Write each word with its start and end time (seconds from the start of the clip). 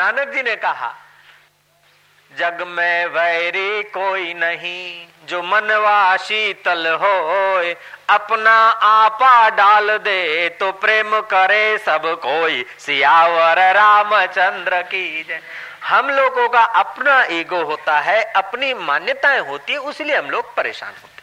नानक 0.00 0.28
जी 0.32 0.42
ने 0.42 0.54
कहा, 0.56 0.92
जग 2.30 2.62
में 2.68 3.06
वैरी 3.06 3.82
कोई 3.92 4.32
नहीं, 4.34 5.06
जो 5.28 5.42
मनवा 5.42 6.16
शीतल 6.18 6.86
हो 6.96 7.16
अपना 8.10 8.54
आपा 8.84 9.48
डाल 9.56 9.96
दे 9.98 10.48
तो 10.60 10.70
प्रेम 10.80 11.20
करे 11.26 11.78
सब 11.78 12.02
कोई। 12.22 12.64
सियावर 12.78 13.60
रामचंद्र 13.74 14.80
की 14.84 15.38
हम 15.84 16.08
लोगों 16.10 16.48
का 16.48 16.62
अपना 16.78 17.22
ईगो 17.32 17.62
होता 17.64 17.98
है, 18.00 18.22
अपनी 18.34 18.72
मान्यताएँ 18.80 19.40
होती 19.40 19.72
है, 19.72 19.78
उसलिए 19.80 20.16
हम 20.16 20.30
लोग 20.30 20.54
परेशान 20.56 20.92
होते 20.92 21.19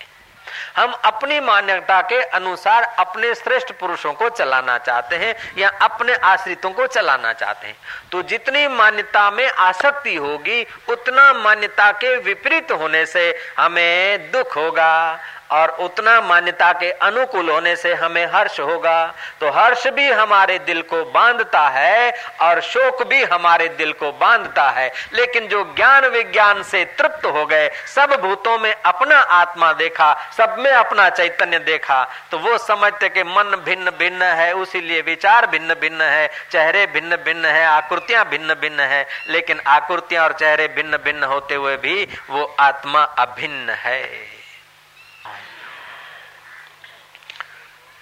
हम 0.77 0.91
अपनी 1.05 1.39
मान्यता 1.39 2.01
के 2.01 2.21
अनुसार 2.21 2.83
अपने 2.99 3.33
श्रेष्ठ 3.35 3.71
पुरुषों 3.71 4.13
को 4.13 4.29
चलाना 4.29 4.77
चाहते 4.77 5.15
हैं 5.15 5.35
या 5.57 5.69
अपने 5.81 6.13
आश्रितों 6.13 6.71
को 6.71 6.87
चलाना 6.87 7.33
चाहते 7.33 7.67
हैं। 7.67 7.75
तो 8.11 8.21
जितनी 8.21 8.67
मान्यता 8.67 9.29
में 9.31 9.47
आसक्ति 9.47 10.15
होगी, 10.15 10.65
उतना 10.89 11.33
मान्यता 11.33 11.91
के 11.91 12.15
विपरीत 12.17 12.71
होने 12.71 13.05
से 13.05 13.29
हमें 13.57 14.31
दुख 14.31 14.55
होगा। 14.57 15.19
और 15.51 15.69
उतना 15.79 16.19
मान्यता 16.21 16.71
के 16.73 16.91
अनुकूल 16.91 17.49
होने 17.49 17.75
से 17.75 17.93
हमें 17.95 18.25
हर्ष 18.25 18.59
होगा। 18.59 19.05
तो 19.39 19.49
हर्ष 19.51 19.87
भी 19.89 20.09
हमारे 20.11 20.57
दिल 20.59 20.81
को 20.83 21.03
बांधता 21.11 21.67
है 21.69 22.11
और 22.41 22.61
शोक 22.61 23.03
भी 23.07 23.23
हमारे 23.25 23.67
दिल 23.77 23.91
को 23.93 24.11
बांधता 24.11 24.69
है। 24.69 24.91
लेकिन 25.13 25.47
जो 25.47 25.63
ज्ञान 25.75 26.05
विज्ञान 26.07 26.61
से 26.63 26.83
तृप्त 26.97 27.25
हो 27.25 27.45
गए, 27.45 27.69
सब 27.87 28.13
भूतों 28.21 28.57
में 28.59 28.73
अपना 28.75 29.19
आत्मा 29.19 29.71
देखा, 29.73 30.13
सब 30.37 30.55
में 30.59 30.71
अपना 30.71 31.09
चैतन्य 31.09 31.59
देखा 31.59 32.03
तो 32.31 32.37
वो 32.39 32.57
समझते 32.57 33.09
कि 33.09 33.23
मन 33.23 33.55
भिन्न 33.65 33.91
भिन्न 33.99 34.21
है, 34.21 34.51
उसीलिए 34.53 35.01
विचार 35.01 35.47
भिन्न 35.47 35.73
भिन्न 35.73 36.01
है, 36.01 36.27
चेहरे 36.51 36.85
भिन्न 36.87 37.15
भिन्न 37.15 37.45
है, 37.45 37.65
आकृतियाँ 37.65 38.25
भिन्न 38.29 38.53
भिन्न 38.53 38.79
है, 38.81 39.05
लेकिन 39.29 39.61
आकृतियाँ 39.67 40.23
और 40.23 40.33
चेहरे 40.33 40.67
भिन्न 40.67 40.97
भिन्न 40.97 41.23
होते 41.23 41.55
हुए 41.55 41.75
भी 41.77 42.07
वो 42.29 42.55
आत्मा 42.59 43.03
अभिन्न 43.19 43.69
है। 43.69 44.36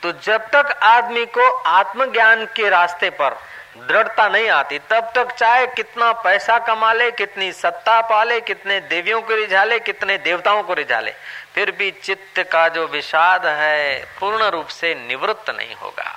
तो 0.06 0.12
जब 0.12 0.42
तक 0.42 0.80
आदमी 0.84 1.26
को 1.26 1.52
आत्मज्ञान 1.52 2.46
के 2.46 2.70
रास्ते 2.70 3.10
पर 3.10 3.30
दृढ़ता 3.78 4.30
नहीं 4.30 4.50
आती, 4.50 4.80
तब 4.80 5.12
तक 5.16 5.32
चाहे 5.32 5.68
कितना 5.68 6.12
पैसा 6.12 6.60
कमा 6.60 6.94
ले, 6.94 7.12
कितनी 7.12 7.52
सत्ता 7.52 8.02
पाले, 8.02 8.42
कितने 8.42 8.80
देवियों 8.80 9.22
को 9.22 9.36
रिझाले, 9.36 9.80
कितने 9.80 10.18
देवताओं 10.18 10.64
को 10.64 10.74
रिझाले, 10.74 11.14
फिर 11.56 11.72
भी 11.72 11.92
चित्त 11.92 12.40
का 12.52 12.68
जो 12.68 12.88
विषाद 12.88 13.46
है 13.46 14.06
पूर्ण 14.20 14.44
रूप 14.44 14.68
से 14.68 14.96
निवृत्त 14.96 15.50
नहीं 15.50 15.76
होगा। 15.76 16.12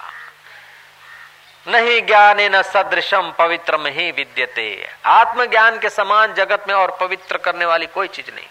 नहीं 1.68 2.06
ज्ञान 2.06 2.40
न 2.40 2.62
सदृशम 2.62 3.34
पवित्र 3.38 3.76
में 3.76 3.90
ही 3.90 4.10
विद्यते। 4.10 4.88
आत्मज्ञान 5.04 5.78
के 5.78 5.88
समान 5.90 6.34
जगत 6.34 6.64
में 6.68 6.74
और 6.74 6.98
पवित्र 7.00 7.36
करने 7.36 7.64
वाली 7.64 7.86
कोई 7.86 8.08
चीज़ 8.08 8.34
नहीं। 8.34 8.46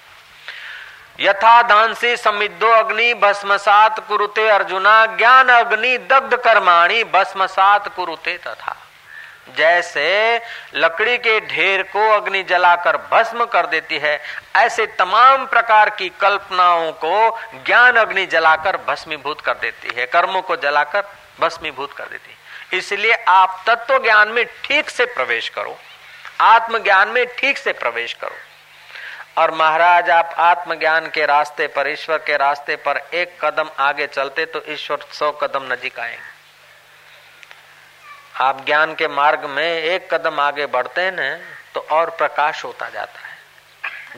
यथा 1.19 1.61
धांसी 1.61 2.15
समिद्धो 2.17 2.67
अग्नि 2.69 3.13
भस्मसात 3.13 3.99
कुरुते 4.07 4.47
अर्जुना, 4.49 5.05
ज्ञान 5.17 5.49
अग्नि 5.49 5.97
दग्ध 6.09 6.35
कर्माणी 6.37 7.03
भस्मसात 7.03 7.87
कुरुते 7.95 8.37
तथा। 8.37 8.75
जैसे 9.57 10.41
लकड़ी 10.75 11.17
के 11.17 11.39
ढेर 11.47 11.81
को 11.83 12.09
अग्नि 12.11 12.43
जलाकर 12.43 12.97
भस्म 13.11 13.45
कर 13.45 13.65
देती 13.65 13.97
है, 13.97 14.19
ऐसे 14.55 14.85
तमाम 14.99 15.45
प्रकार 15.45 15.89
की 15.89 16.09
कल्पनाओं 16.21 16.91
को 16.95 17.37
ज्ञान 17.65 17.95
अग्नि 17.95 18.25
जलाकर 18.25 18.77
भस्मीभूत 18.87 19.41
कर 19.41 19.53
देती 19.53 19.95
है, 19.95 20.05
कर्मों 20.05 20.41
को 20.41 20.55
जलाकर 20.55 21.03
भस्मीभूत 21.39 21.93
कर 21.93 22.03
देती 22.03 22.31
है। 22.31 22.77
इसलिए 22.77 23.13
आप 23.27 23.63
तत्व 23.67 23.97
ज्ञान 24.03 24.27
में 24.27 24.43
ठीक 24.63 24.89
से 24.89 25.05
प्रवेश 25.07 25.49
करो, 25.49 25.77
आत्मज्ञान 26.41 27.09
में 27.09 27.25
ठीक 27.37 27.57
से 27.57 27.71
प्रवेश 27.73 28.13
करो। 28.13 28.35
और 29.37 29.51
महाराज, 29.51 30.09
आप 30.09 30.35
आत्मज्ञान 30.37 31.09
के 31.09 31.25
रास्ते 31.25 31.67
पर, 31.67 31.87
ईश्वर 31.87 32.17
के 32.17 32.37
रास्ते 32.37 32.75
पर 32.75 32.97
एक 33.13 33.45
कदम 33.45 33.69
आगे 33.79 34.07
चलते 34.07 34.45
तो 34.45 34.61
ईश्वर 34.67 34.99
सौ 35.11 35.31
कदम 35.31 35.73
नजीक 35.73 35.99
आएँगे। 35.99 36.37
आप 38.37 38.65
ज्ञान 38.65 38.95
के 38.95 39.07
मार्ग 39.07 39.45
में 39.45 39.81
एक 39.81 40.13
कदम 40.13 40.39
आगे 40.39 40.65
बढ़ते 40.65 41.01
हैं 41.01 41.11
ना 41.11 41.37
तो 41.73 41.79
और 41.91 42.09
प्रकाश 42.09 42.63
होता 42.65 42.89
जाता 42.89 43.19
है। 43.19 43.37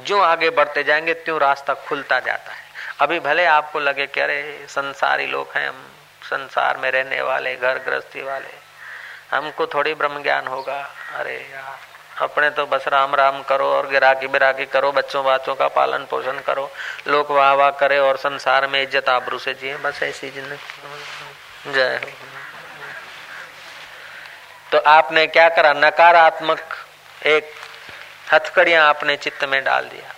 जो 0.04 0.22
आगे 0.22 0.50
बढ़ते 0.50 0.84
जाएँगे, 0.84 1.14
त्यों 1.14 1.40
रास्ता 1.40 1.74
खुलता 1.74 2.20
जाता 2.20 2.52
है। 2.52 2.64
अभी 3.00 3.20
भले 3.20 3.46
आपको 3.46 3.80
लगे 3.80 4.08
कि 4.08 4.20
अरे, 4.20 4.66
संसारी 4.70 5.26
लोग 5.26 5.50
हैं 5.56 5.70
हम, 5.70 5.92
संसार 6.24 6.78
में 6.78 6.92
रहने 6.92 7.22
वाले, 7.22 7.56
घर 7.56 7.78
गृहस्थी 7.78 8.22
वाले, 8.22 8.54
हमको 9.36 9.68
थोड़ी 9.68 9.94
ब्रह्म 9.94 10.24
ज्ञान 10.24 10.48
होगा। 10.48 10.96
अरे 11.16 11.50
यार 11.54 11.89
अपने 12.20 12.50
तो 12.50 12.66
बस 12.66 12.88
राम 12.88 13.16
राम 13.16 13.42
करो 13.44 13.66
और 13.68 13.88
गिराकी 13.90 14.28
बिराकी 14.28 14.66
करो, 14.66 14.92
बच्चों 14.92 15.24
बाचों 15.26 15.56
का 15.56 15.68
पालन 15.70 16.06
पोषण 16.10 16.40
करो। 16.40 16.70
लोग 17.08 17.32
वाह 17.32 17.54
वाह 17.54 17.70
करे 17.80 18.00
और 18.00 18.18
संसार 18.18 18.68
में 18.68 18.82
इज़्ज़त 18.82 19.10
आबरू 19.10 19.40
से 19.40 19.54
जिए। 19.54 19.76
बस 19.78 20.04
ऐसी 20.04 20.30
ज़िंदगी। 20.30 21.74
जय 21.74 22.00
तो 24.72 24.78
आपने 24.90 25.26
क्या 25.28 25.48
करा? 25.50 25.74
नकारात्मक 25.76 26.76
एक 27.28 27.52
हथकड़ियाँ 28.34 28.88
आपने 28.88 29.16
चित्त 29.18 29.44
में 29.46 29.64
डाल 29.64 29.86
दिया। 29.86 30.14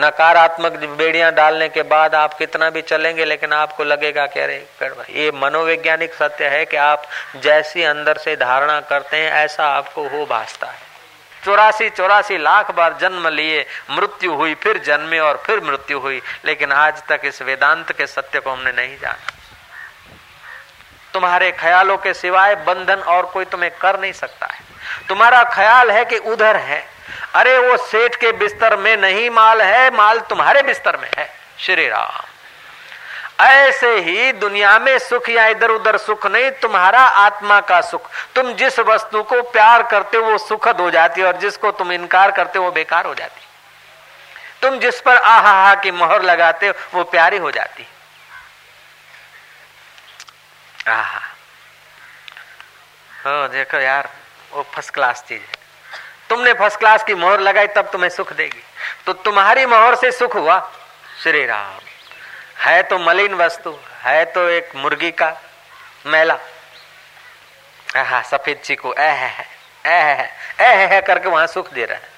नकारात्मक 0.00 0.72
बेड़ियाँ 0.98 1.30
डालने 1.32 1.68
के 1.68 1.82
बाद 1.84 2.14
आप 2.14 2.34
कितना 2.34 2.68
भी 2.70 2.82
चलेंगे, 2.82 3.24
लेकिन 3.24 3.52
आपको 3.52 3.84
लगेगा 3.84 4.26
कि 4.26 4.40
अरे 4.40 4.56
ये 5.10 5.30
मनोवैज्ञानिक 5.34 6.14
सत्य 6.14 6.48
है 6.48 6.64
कि 6.64 6.76
आप 6.76 7.02
जैसी 7.36 7.82
अंदर 7.84 8.18
से 8.18 8.36
धारणा 8.36 8.80
करते 8.80 9.16
हैं, 9.16 9.32
ऐसा 9.32 9.66
आपको 9.66 10.08
हो 10.08 10.24
भासता 10.26 10.66
है। 10.66 10.88
चौरासी 11.44 11.88
चौरासी 11.90 12.36
लाख 12.38 12.70
बार 12.70 12.96
जन्म 13.00 13.28
लिए, 13.28 13.64
मृत्यु 13.90 14.34
हुई, 14.34 14.54
फिर 14.54 14.78
जन्मे 14.78 15.18
और 15.18 15.42
फिर 15.46 15.60
मृत्यु 15.60 15.98
हुई, 15.98 16.20
लेकिन 16.44 16.72
आज 16.72 17.02
तक 17.08 17.20
इस 17.24 17.42
वेदांत 17.42 17.92
के 17.92 18.06
सत्य 18.06 18.40
को 18.40 18.50
हमने 18.50 18.72
नहीं 18.72 18.96
जाना। 18.98 19.32
तुम्हारे 21.14 21.50
ख्यालों 21.52 21.96
के 21.96 22.14
सिवाय 22.14 22.54
बंधन 22.56 23.00
और 23.08 23.26
कोई 23.26 23.44
तुम्हें 23.44 23.70
कर 23.80 24.00
नहीं 24.00 24.12
सकता 24.12 24.46
है। 24.46 24.60
तुम्हारा 25.08 25.42
ख्याल 25.44 25.90
है 25.90 26.04
कि 26.04 26.16
उधर 26.16 26.56
है 26.56 26.82
अरे 27.34 27.58
वो 27.58 27.76
सेठ 27.76 28.14
के 28.14 28.32
बिस्तर 28.32 28.76
में 28.76 28.96
नहीं 28.96 29.30
माल 29.30 29.62
है, 29.62 29.90
माल 29.90 30.20
तुम्हारे 30.20 30.62
बिस्तर 30.62 30.96
में 30.96 31.10
है, 31.18 31.30
श्री 31.58 31.88
राम। 31.88 32.26
ऐसे 33.44 33.98
ही 33.98 34.32
दुनिया 34.32 34.78
में 34.78 34.98
सुख 34.98 35.28
या 35.28 35.46
इधर 35.46 35.70
उधर 35.70 35.96
सुख 35.96 36.26
नहीं, 36.26 36.50
तुम्हारा 36.50 37.00
आत्मा 37.00 37.60
का 37.60 37.80
सुख। 37.80 38.10
तुम 38.34 38.52
जिस 38.52 38.78
वस्तु 38.78 39.22
को 39.22 39.42
प्यार 39.42 39.82
करते 39.82 40.16
हो, 40.16 40.24
वो 40.24 40.38
सुखद 40.38 40.80
हो 40.80 40.90
जाती 40.90 41.20
है, 41.20 41.26
और 41.26 41.36
जिसको 41.36 41.70
तुम 41.70 41.92
इनकार 41.92 42.30
करते 42.30 42.58
हो, 42.58 42.64
वो 42.64 42.70
बेकार 42.70 43.06
हो 43.06 43.14
जाती 43.14 43.40
तुम 44.62 44.78
जिस 44.78 45.00
पर 45.00 45.16
आहा 45.16 45.74
की 45.74 45.90
मोहर 45.90 46.22
लगाते 46.22 46.68
हो, 46.68 46.74
वो 46.94 47.04
प्यारी 47.04 47.36
हो 47.36 47.50
जाती 47.50 47.86
आहा। 50.88 51.20
हो, 53.26 53.48
देखो 53.48 53.76
यार, 53.76 54.08
वो 54.52 54.62
फ़र्स्ट 54.62 54.90
क्लास 54.90 55.24
चीज़ 55.28 55.40
है। 55.40 55.59
तुमने 56.30 56.52
फ़र्स्ट 56.54 56.78
क्लास 56.78 57.02
की 57.04 57.14
मोहर 57.14 57.40
लगाई, 57.40 57.66
तब 57.68 57.88
तुम्हें 57.92 58.10
सुख 58.10 58.32
देगी। 58.32 58.62
तो 59.06 59.12
तुम्हारी 59.14 59.66
मोहर 59.66 59.94
से 59.96 60.10
सुख 60.12 60.34
हुआ? 60.36 60.58
श्री 61.22 61.44
राम 61.46 61.80
है 62.60 62.82
तो 62.82 62.98
मलिन 62.98 63.34
वस्तु, 63.34 63.74
है 64.02 64.24
तो 64.26 64.48
एक 64.48 64.72
मुर्गी 64.76 65.10
का 65.12 65.30
मैला। 66.06 66.38
हा 67.96 68.20
सफ़ेद 68.22 68.58
चीकू, 68.64 68.92
ए, 68.92 69.08
है 69.86 70.30
है 70.60 70.86
है 70.86 71.00
करके 71.02 71.28
वहाँ 71.28 71.46
सुख 71.48 71.72
दे 71.72 71.84
रहा 71.84 71.96
है। 71.96 72.08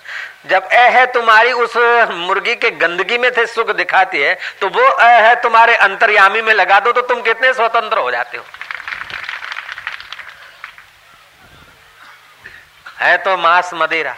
जब 0.46 0.68
ए, 0.72 0.88
है 0.90 1.04
तुम्हारी 1.12 1.52
उस 1.54 1.76
मुर्गी 2.10 2.54
के 2.56 2.70
गंदगी 2.72 3.18
में 3.18 3.30
थे 3.32 3.46
सुख 3.46 3.70
दिखाती 3.72 4.20
है 4.20 4.34
तो 4.60 4.68
वो 4.68 4.82
ए, 5.00 5.10
है 5.22 5.34
तुम्हारे 5.42 5.76
अंतर्यामी 5.78 6.42
में 6.42 6.52
लगा 6.54 6.80
दो 6.80 6.92
तो 6.92 7.02
तुम 7.02 7.22
कितने 7.22 7.52
स्वतंत्र 7.54 7.98
हो 7.98 8.10
जाते 8.10 8.38
हो। 8.38 8.44
है 13.02 13.16
तो 13.18 13.36
मांस 13.36 13.70
मदिरा। 13.74 14.14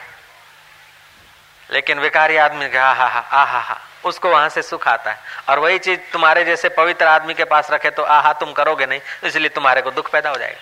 लेकिन 1.71 1.99
विकारी 1.99 2.37
आदमी 2.37 2.69
का 2.69 2.93
हा 2.93 3.07
हा 3.09 3.21
आ 3.21 3.45
हा 3.45 3.61
हा, 3.61 3.79
उसको 4.05 4.31
वहाँ 4.31 4.49
से 4.49 4.63
सुख 4.63 4.87
आता 4.89 5.11
है। 5.11 5.19
और 5.49 5.59
वही 5.59 5.79
चीज़ 5.79 6.01
तुम्हारे 6.13 6.45
जैसे 6.45 6.69
पवित्र 6.69 7.07
आदमी 7.07 7.35
के 7.35 7.45
पास 7.45 7.71
रखे 7.71 7.91
तो 7.91 8.03
आहा 8.03 8.33
तुम 8.33 8.53
करोगे 8.53 8.87
नहीं, 8.87 9.01
इसलिए 9.25 9.49
तुम्हारे 9.49 9.83
को 9.83 9.91
दुख 9.91 10.11
पैदा 10.11 10.31
हो 10.31 10.37
जाएगा। 10.37 10.61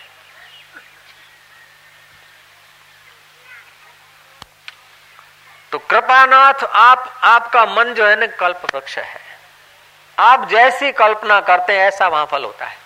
तो 5.72 5.78
कृपानाथ, 5.80 6.64
आप, 6.64 7.20
आपका 7.24 7.64
मन 7.66 7.94
जो 7.94 8.06
है 8.06 8.16
ना, 8.16 8.26
कल्प 8.26 8.62
वृक्ष 8.74 8.98
है। 8.98 9.20
आप 10.18 10.48
जैसी 10.48 10.90
कल्पना 10.92 11.40
करते 11.40 11.72
हैं, 11.72 11.86
ऐसा 11.86 12.08
वहाँ 12.08 12.26
फल 12.26 12.44
होता 12.44 12.66
है। 12.66 12.76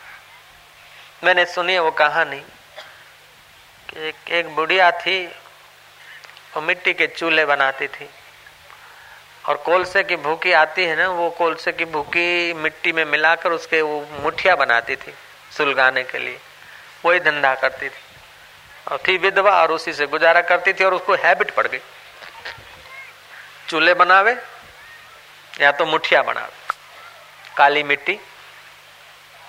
मैंने 1.25 1.45
सुनी 1.47 1.79
वो 1.79 1.91
कहानी 1.91 2.43
एक 3.89 4.31
एक 4.31 4.55
बुढ़िया 4.55 4.91
थी 4.93 5.27
वो 6.55 6.61
मिट्टी 6.61 6.93
के 6.95 7.07
चूल्हे 7.09 7.45
बनाती 7.47 7.87
थी। 7.89 8.09
और 9.45 9.57
कोलसे 9.57 10.03
की 10.05 10.17
भूखी 10.17 10.53
आती 10.53 10.85
है 10.85 10.97
ना, 10.97 11.09
वो 11.09 11.29
कोलसे 11.31 11.73
की 11.73 11.85
भूखी 11.85 12.53
मिट्टी 12.55 12.93
में 12.93 13.05
मिलाकर 13.05 13.53
उसके 13.53 13.81
वो 13.83 14.01
मुठिया 14.23 14.57
बनाती 14.57 14.97
थी 14.97 15.15
सुलगाने 15.57 16.03
के 16.05 16.19
लिए। 16.19 16.39
वही 17.05 17.21
धंधा 17.21 17.55
करती 17.55 17.89
थी। 17.89 18.05
और 18.91 18.99
थी 18.99 19.17
विधवा 19.19 19.51
और 19.63 19.73
उसी 19.73 19.93
से 19.93 20.07
गुजारा 20.07 20.41
करती 20.41 20.73
थी 20.73 20.85
और 20.85 20.95
उसको 20.95 21.15
हैबिट 21.17 21.51
पड़ 21.51 21.67
गई। 21.67 21.81
चूल्हे 23.69 23.95
बनावे 23.95 24.37
या 25.61 25.71
तो 25.73 25.87
मुठिया 25.87 26.23
बनावे, 26.23 26.53
काली 27.57 27.83
मिट्टी 27.83 28.19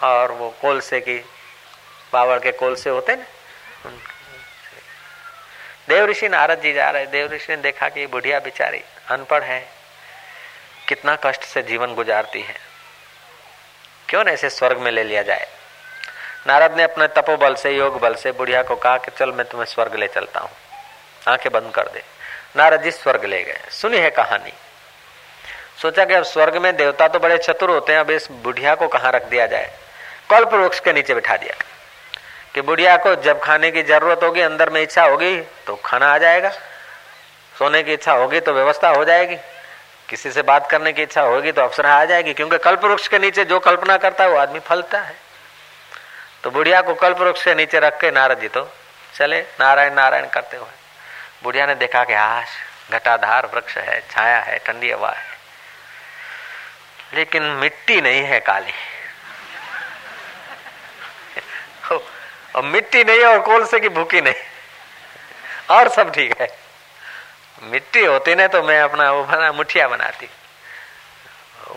और 0.03 0.31
वो 0.31 0.49
कोलसे 0.61 0.99
की 0.99 1.17
पावर 2.13 2.39
के 2.39 2.51
कोलसे 2.51 2.89
होते 2.89 3.15
ना 3.15 3.25
देव 5.89 6.05
ऋषि 6.05 6.29
नारद 6.29 6.61
जी 6.61 6.73
जा 6.73 6.89
रहे 6.89 7.05
देव 7.05 7.31
ऋषि 7.31 7.55
ने 7.55 7.61
देखा 7.61 7.89
कि 7.89 8.07
बुढ़िया 8.07 8.39
बेचारी 8.39 8.83
अनपढ़ 9.09 9.43
है। 9.43 9.67
कितना 10.87 11.17
कष्ट 11.23 11.43
से 11.43 11.61
जीवन 11.61 11.93
गुजारती 11.93 12.41
है। 12.41 12.55
क्यों 14.09 14.23
ना 14.23 14.31
इसे 14.31 14.49
स्वर्ग 14.49 14.77
में 14.77 14.91
ले 14.91 15.03
लिया 15.03 15.21
जाए? 15.21 15.47
नारद 16.47 16.77
ने 16.77 16.83
अपने 16.83 17.07
तपोबल 17.07 17.55
से, 17.55 17.71
योग 17.71 17.99
बल 17.99 18.15
से 18.15 18.31
बुढ़िया 18.31 18.63
को 18.63 18.75
कहा 18.75 18.97
कि 18.97 19.11
चल 19.19 19.31
मैं 19.31 19.45
तुम्हें 19.45 19.65
स्वर्ग 19.65 19.95
ले 19.95 20.07
चलता 20.07 20.39
हूँ। 20.39 20.51
आँखें 21.27 21.51
बंद 21.51 21.71
कर 21.75 21.87
दे। 21.87 22.03
नारद 22.55 22.81
जी 22.81 22.91
स्वर्ग 22.91 23.25
ले 23.25 23.43
गए। 23.43 23.61
सुनी 23.71 23.97
है 23.97 24.09
कहानी? 24.09 24.53
सोचा 25.81 26.05
कि 26.05 26.13
अब 26.13 26.23
स्वर्ग 26.23 26.57
में 26.57 26.75
देवता 26.75 27.07
तो 27.07 27.19
बड़े 27.19 27.37
चतुर 27.37 27.69
होते 27.69 27.93
हैं, 27.93 27.99
अब 27.99 28.09
इस 28.09 28.31
बुढ़िया 28.31 28.75
को 28.75 28.87
कहाँ 28.87 29.11
रख 29.11 29.23
दिया 29.23 29.45
जाए? 29.45 29.71
कल्प 30.29 30.53
वृक्ष 30.53 30.79
के 30.79 30.93
नीचे 30.93 31.13
बिठा 31.13 31.37
दिया। 31.37 31.63
कि 32.57 32.61
बुढ़िया 32.61 32.97
को 32.97 33.15
जब 33.15 33.41
खाने 33.43 33.71
की 33.71 33.83
ज़रूरत 33.83 34.19
होगी, 34.23 34.41
अंदर 34.41 34.69
में 34.69 34.81
इच्छा 34.81 35.03
होगी 35.03 35.41
तो 35.41 35.75
खाना 35.75 36.13
आ 36.13 36.17
जाएगा। 36.17 36.49
सोने 37.59 37.83
की 37.83 37.93
इच्छा 37.93 38.13
होगी 38.13 38.39
तो 38.39 38.53
व्यवस्था 38.53 38.89
हो 38.89 39.05
जाएगी। 39.05 39.35
किसी 40.09 40.31
से 40.31 40.41
बात 40.41 40.69
करने 40.71 40.93
की 40.93 41.01
इच्छा 41.01 41.21
होगी 41.21 41.51
तो 41.51 41.61
अवसर 41.61 41.85
आ 41.85 42.05
जाएगी, 42.05 42.33
क्योंकि 42.33 42.57
कल्प 42.57 42.83
वृक्ष 42.83 43.07
के 43.07 43.19
नीचे 43.19 43.45
जो 43.45 43.59
कल्पना 43.59 43.97
करता 43.97 44.23
है, 44.23 44.29
वो 44.29 44.37
आदमी 44.37 44.59
फलता 44.59 44.99
है। 44.99 45.15
तो 46.43 46.51
बुढ़िया 46.51 46.81
को 46.81 46.93
कल्प 46.93 47.17
वृक्ष 47.17 47.43
के 47.43 47.55
नीचे 47.55 47.79
रख 47.79 47.99
के 47.99 48.11
नारद 48.11 48.39
जी 48.39 48.47
तो 48.47 48.71
चले, 49.15 49.41
नारायण 49.41 49.93
नारायण 49.93 50.27
करते 50.27 50.57
हुए। 50.57 50.69
बुढ़िया 51.43 51.65
ने 51.65 51.75
देखा 51.75 52.03
कि 52.03 52.13
आश, 52.13 52.47
घटाधार 52.91 53.45
वृक्ष 53.53 53.77
है, 53.77 54.03
छाया 54.11 54.39
है, 54.39 54.57
ठंडी 54.57 54.91
हवा 54.91 55.11
है। 55.11 55.37
लेकिन 57.13 57.43
मिट्टी 57.43 58.01
नहीं 58.01 58.23
है 58.23 58.39
काली। 58.39 58.73
और 62.55 62.63
मिट्टी 62.63 63.03
नहीं 63.03 63.19
है 63.19 63.25
और 63.25 63.39
कोलसे 63.39 63.79
की 63.79 63.89
भूखी 63.89 64.21
नहीं। 64.21 64.33
और 65.69 65.89
सब 65.89 66.11
ठीक 66.11 66.41
है। 66.41 66.47
मिट्टी 67.63 68.05
होती 68.05 68.35
ना 68.35 68.47
तो 68.47 68.63
मैं 68.63 68.79
अपना 68.81 69.11
वो 69.11 69.23
बना, 69.23 69.51
मुठिया 69.51 69.87
बनाती। 69.87 70.29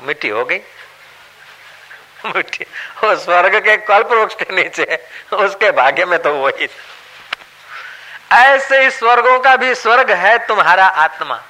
मिट्टी 0.02 0.28
हो 0.28 0.44
गई। 0.44 0.58
मिट्टी, 2.26 2.64
वो 3.04 3.14
स्वर्ग 3.16 3.54
के 3.60 3.76
कल्प 3.76 4.06
वृक्ष 4.06 4.34
के 4.34 4.54
नीचे 4.54 4.98
उसके 5.32 5.70
भाग्य 5.70 6.04
में 6.04 6.18
तो 6.22 6.34
वही। 6.34 6.68
ऐसे 8.32 8.82
ही 8.82 8.90
स्वर्गों 8.90 9.38
का 9.38 9.56
भी 9.56 9.74
स्वर्ग 9.74 10.10
है 10.10 10.46
तुम्हारा 10.46 10.86
आत्मा। 10.86 11.42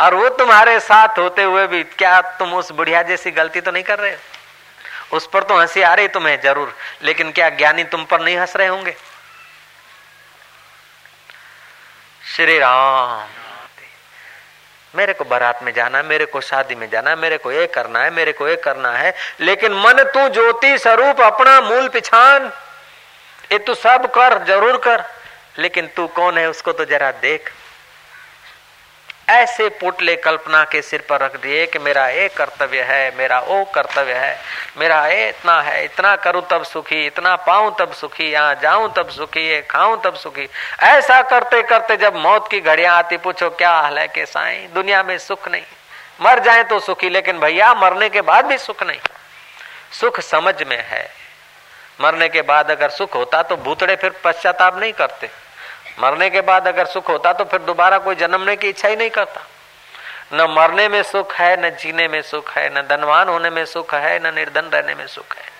और 0.00 0.14
वो 0.14 0.28
तुम्हारे 0.28 0.80
साथ 0.80 1.18
होते 1.18 1.42
हुए 1.42 1.66
भी 1.66 1.82
क्या 1.82 2.20
तुम 2.38 2.54
उस 2.54 2.70
बुढ़िया 2.72 3.02
जैसी 3.02 3.30
गलती 3.30 3.60
तो 3.60 3.70
नहीं 3.70 3.84
कर 3.84 3.98
रहे 3.98 4.16
उस 5.12 5.26
पर 5.26 5.42
तो 5.42 5.58
हँसी 5.58 5.82
आ 5.82 5.94
रही 5.94 6.08
तुम्हें 6.08 6.40
ज़रूर, 6.40 6.74
लेकिन 7.02 7.32
क्या 7.32 7.48
ज्ञानी 7.50 7.84
तुम 7.84 8.04
पर 8.04 8.20
नहीं 8.20 8.36
हंस 8.36 8.56
रहे 8.56 8.68
होंगे? 8.68 8.96
श्री 12.34 12.58
राम 12.58 13.28
मेरे 14.94 15.12
को 15.12 15.24
बारात 15.24 15.62
में 15.62 15.72
जाना 15.72 15.98
है, 15.98 16.04
मेरे 16.04 16.26
को 16.26 16.40
शादी 16.40 16.74
में 16.74 16.88
जाना 16.90 17.10
है, 17.10 17.16
मेरे 17.16 17.38
को 17.38 17.52
ये 17.52 17.66
करना 17.66 18.02
है, 18.02 18.10
मेरे 18.10 18.32
को 18.32 18.48
ये 18.48 18.56
करना 18.56 18.92
है, 18.92 19.14
लेकिन 19.40 19.72
मन 19.74 20.02
तू 20.14 20.28
ज्योति 20.28 20.78
स्वरूप 20.78 21.20
अपना 21.20 21.60
मूल 21.60 21.88
पिछान। 21.88 22.52
ये 23.52 23.58
तू 23.58 23.74
सब 23.74 24.06
कर, 24.14 24.42
ज़रूर 24.44 24.76
कर, 24.78 25.04
लेकिन 25.58 25.86
तू 25.86 26.06
कौन 26.06 26.38
है 26.38 26.48
उसको 26.50 26.72
तो 26.72 26.84
जरा 26.84 27.10
देख। 27.20 27.52
ऐसे 29.28 29.68
पुटले 29.68 30.14
कल्पना 30.16 30.62
के 30.64 30.80
सिर 30.82 31.02
पर 31.08 31.20
रख 31.20 31.36
दिए 31.42 31.66
कि 31.66 31.78
मेरा 31.78 32.06
ये 32.08 32.28
कर्तव्य 32.28 32.82
है, 32.82 33.16
मेरा 33.18 33.38
वो 33.40 33.64
कर्तव्य 33.64 34.12
है, 34.12 34.38
मेरा 34.78 35.06
ये 35.06 35.28
इतना 35.28 35.60
है, 35.62 35.84
इतना 35.84 36.14
करूँ 36.16 36.42
तब 36.50 36.64
सुखी, 36.64 37.06
इतना 37.06 37.34
पाऊँ 37.36 37.74
तब 37.78 37.92
सुखी, 37.92 38.30
यहाँ 38.30 38.54
जाऊँ 38.54 38.92
तब 38.96 39.08
सुखी, 39.08 39.40
ये 39.40 39.60
खाऊं 39.62 39.96
तब 40.00 40.14
सुखी। 40.14 40.48
ऐसा 40.82 41.20
करते 41.22 41.62
करते 41.62 41.96
जब 41.96 42.16
मौत 42.16 42.48
की 42.50 42.60
घड़ियाँ 42.60 42.96
आती, 42.96 43.16
पूछो 43.16 43.50
क्या 43.50 43.70
हाल 43.70 43.98
है 43.98 44.06
के 44.08 44.26
साई 44.26 44.66
दुनिया 44.74 45.02
में 45.02 45.16
सुख 45.18 45.48
नहीं। 45.48 45.64
मर 46.20 46.38
जाए 46.38 46.62
तो 46.64 46.78
सुखी, 46.80 47.08
लेकिन 47.08 47.40
भैया, 47.40 47.74
मरने 47.74 48.08
के 48.08 48.20
बाद 48.20 48.46
भी 48.46 48.58
सुख 48.58 48.82
नहीं। 48.82 49.00
सुख 50.00 50.20
समझ 50.20 50.62
में 50.62 50.78
है। 50.78 51.08
मरने 52.00 52.28
के 52.28 52.42
बाद 52.42 52.70
अगर 52.70 52.90
सुख 52.90 53.14
होता 53.14 53.42
तो 53.42 53.56
भूतड़े 53.56 53.96
फिर 53.96 54.14
पश्चाताप 54.24 54.78
नहीं 54.78 54.92
करते। 54.92 55.30
मरने 55.98 56.30
के 56.30 56.40
बाद 56.40 56.68
अगर 56.68 56.86
सुख 56.86 57.08
होता 57.08 57.32
तो 57.32 57.44
फिर 57.44 57.60
दोबारा 57.62 57.98
कोई 57.98 58.14
जन्मने 58.14 58.56
की 58.56 58.68
इच्छा 58.68 58.88
ही 58.88 58.96
नहीं 58.96 59.10
करता। 59.10 59.46
न 60.32 60.46
मरने 60.50 60.88
में 60.88 61.02
सुख 61.02 61.34
है, 61.34 61.56
न 61.56 61.70
जीने 61.76 62.08
में 62.08 62.22
सुख 62.22 62.50
है, 62.52 62.68
न 62.70 62.82
धनवान 62.86 63.28
होने 63.28 63.50
में 63.50 63.64
सुख 63.64 63.94
है, 63.94 64.18
न 64.20 64.34
निर्धन 64.34 64.70
रहने 64.74 64.94
में 64.94 65.06
सुख 65.06 65.36
है। 65.36 65.54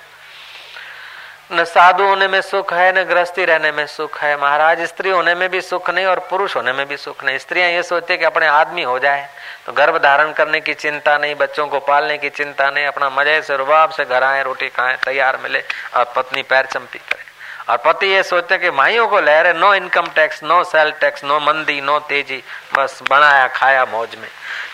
न 1.53 1.65
साधु 1.65 2.05
होने 2.05 2.27
में 2.29 2.41
सुख 2.41 2.73
है, 2.73 2.93
न 2.93 3.05
गृहस्थी 3.05 3.45
रहने 3.45 3.71
में 3.73 3.87
सुख 3.87 4.19
है। 4.19 4.37
महाराज, 4.37 4.81
स्त्री 4.83 5.11
होने 5.11 5.35
में 5.35 5.49
भी 5.49 5.61
सुख 5.61 5.91
नहीं 5.91 6.07
और 6.07 6.19
पुरुष 6.31 6.57
होने 6.57 6.73
में 6.73 6.87
भी 6.89 6.97
सुख 6.97 7.25
नहीं। 7.25 7.39
स्त्रियाँ 7.39 7.69
ये 7.71 7.83
सोचते 7.83 8.17
कि 8.17 8.25
अपने 8.25 8.47
आदमी 8.47 8.83
हो 8.83 8.99
जाए 8.99 9.29
तो 9.67 9.73
गर्भ 9.73 9.97
धारण 9.99 10.33
करने 10.33 10.61
की 10.61 10.75
चिंता 10.75 11.17
नहीं, 11.19 11.35
बच्चों 11.35 11.67
को 11.69 11.81
पालने 11.81 12.19
की 12.19 12.31
चिंता 12.31 12.71
नहीं, 12.71 12.87
अपना 12.87 13.11
मज़े 13.11 13.41
से 13.43 13.57
रुबाब 13.57 13.91
से 13.91 14.05
घर 14.05 14.23
आए, 14.23 14.43
रोटी 14.43 14.69
खाएँ, 14.69 14.97
तैयार 14.97 15.37
मिले 15.37 15.63
और 15.95 16.13
पत्नी 16.17 16.43
पैर 16.43 16.67
चंपी 16.67 16.99
करे। 16.99 17.26
और 17.69 17.77
पति 17.77 18.07
ये 18.07 18.23
सोचते 18.23 18.55
हैं 18.55 18.63
कि 18.63 18.71
माइयों 18.71 19.09
को 19.09 19.21
ले 19.21 19.43
रहे 19.43 19.53
no 19.53 19.75
income 19.75 20.07
tax, 20.07 20.45
no 20.45 20.65
sale 20.65 20.91
tax, 20.91 21.25
no 21.25 21.41
मंदी, 21.41 21.81
नो 21.81 21.99
तेज़ी, 21.99 22.45
बस 22.79 23.01
बनाया, 23.11 23.47
खाया 23.47 23.85
मौज 23.85 24.09
में। 24.23 24.29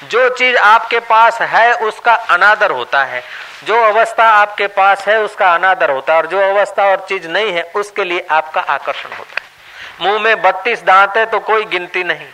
जो 0.08 0.28
चीज़ 0.28 0.56
आपके 0.56 0.98
पास 1.00 1.40
है, 1.40 1.72
उसका 1.74 2.14
अनादर 2.14 2.70
होता 2.70 3.04
है। 3.04 3.22
जो 3.64 3.82
अवस्था 3.82 4.24
आपके 4.24 4.66
पास 4.66 5.08
है, 5.08 5.20
उसका 5.20 5.54
अनादर 5.54 5.90
होता 5.90 6.12
है। 6.12 6.18
और 6.18 6.26
जो 6.26 6.40
अवस्था 6.40 6.84
और 6.84 7.06
चीज़ 7.08 7.28
नहीं 7.28 7.52
है, 7.52 7.62
उसके 7.62 8.04
लिए 8.04 8.26
आपका 8.30 8.60
आकर्षण 8.60 9.16
होता 9.18 9.42
है। 9.42 9.52
मुँह 10.00 10.22
में 10.22 10.42
बत्तीस 10.42 10.82
दांत 10.82 11.16
है 11.16 11.26
तो 11.26 11.38
कोई 11.38 11.64
गिनती 11.64 12.04
नहीं। 12.04 12.26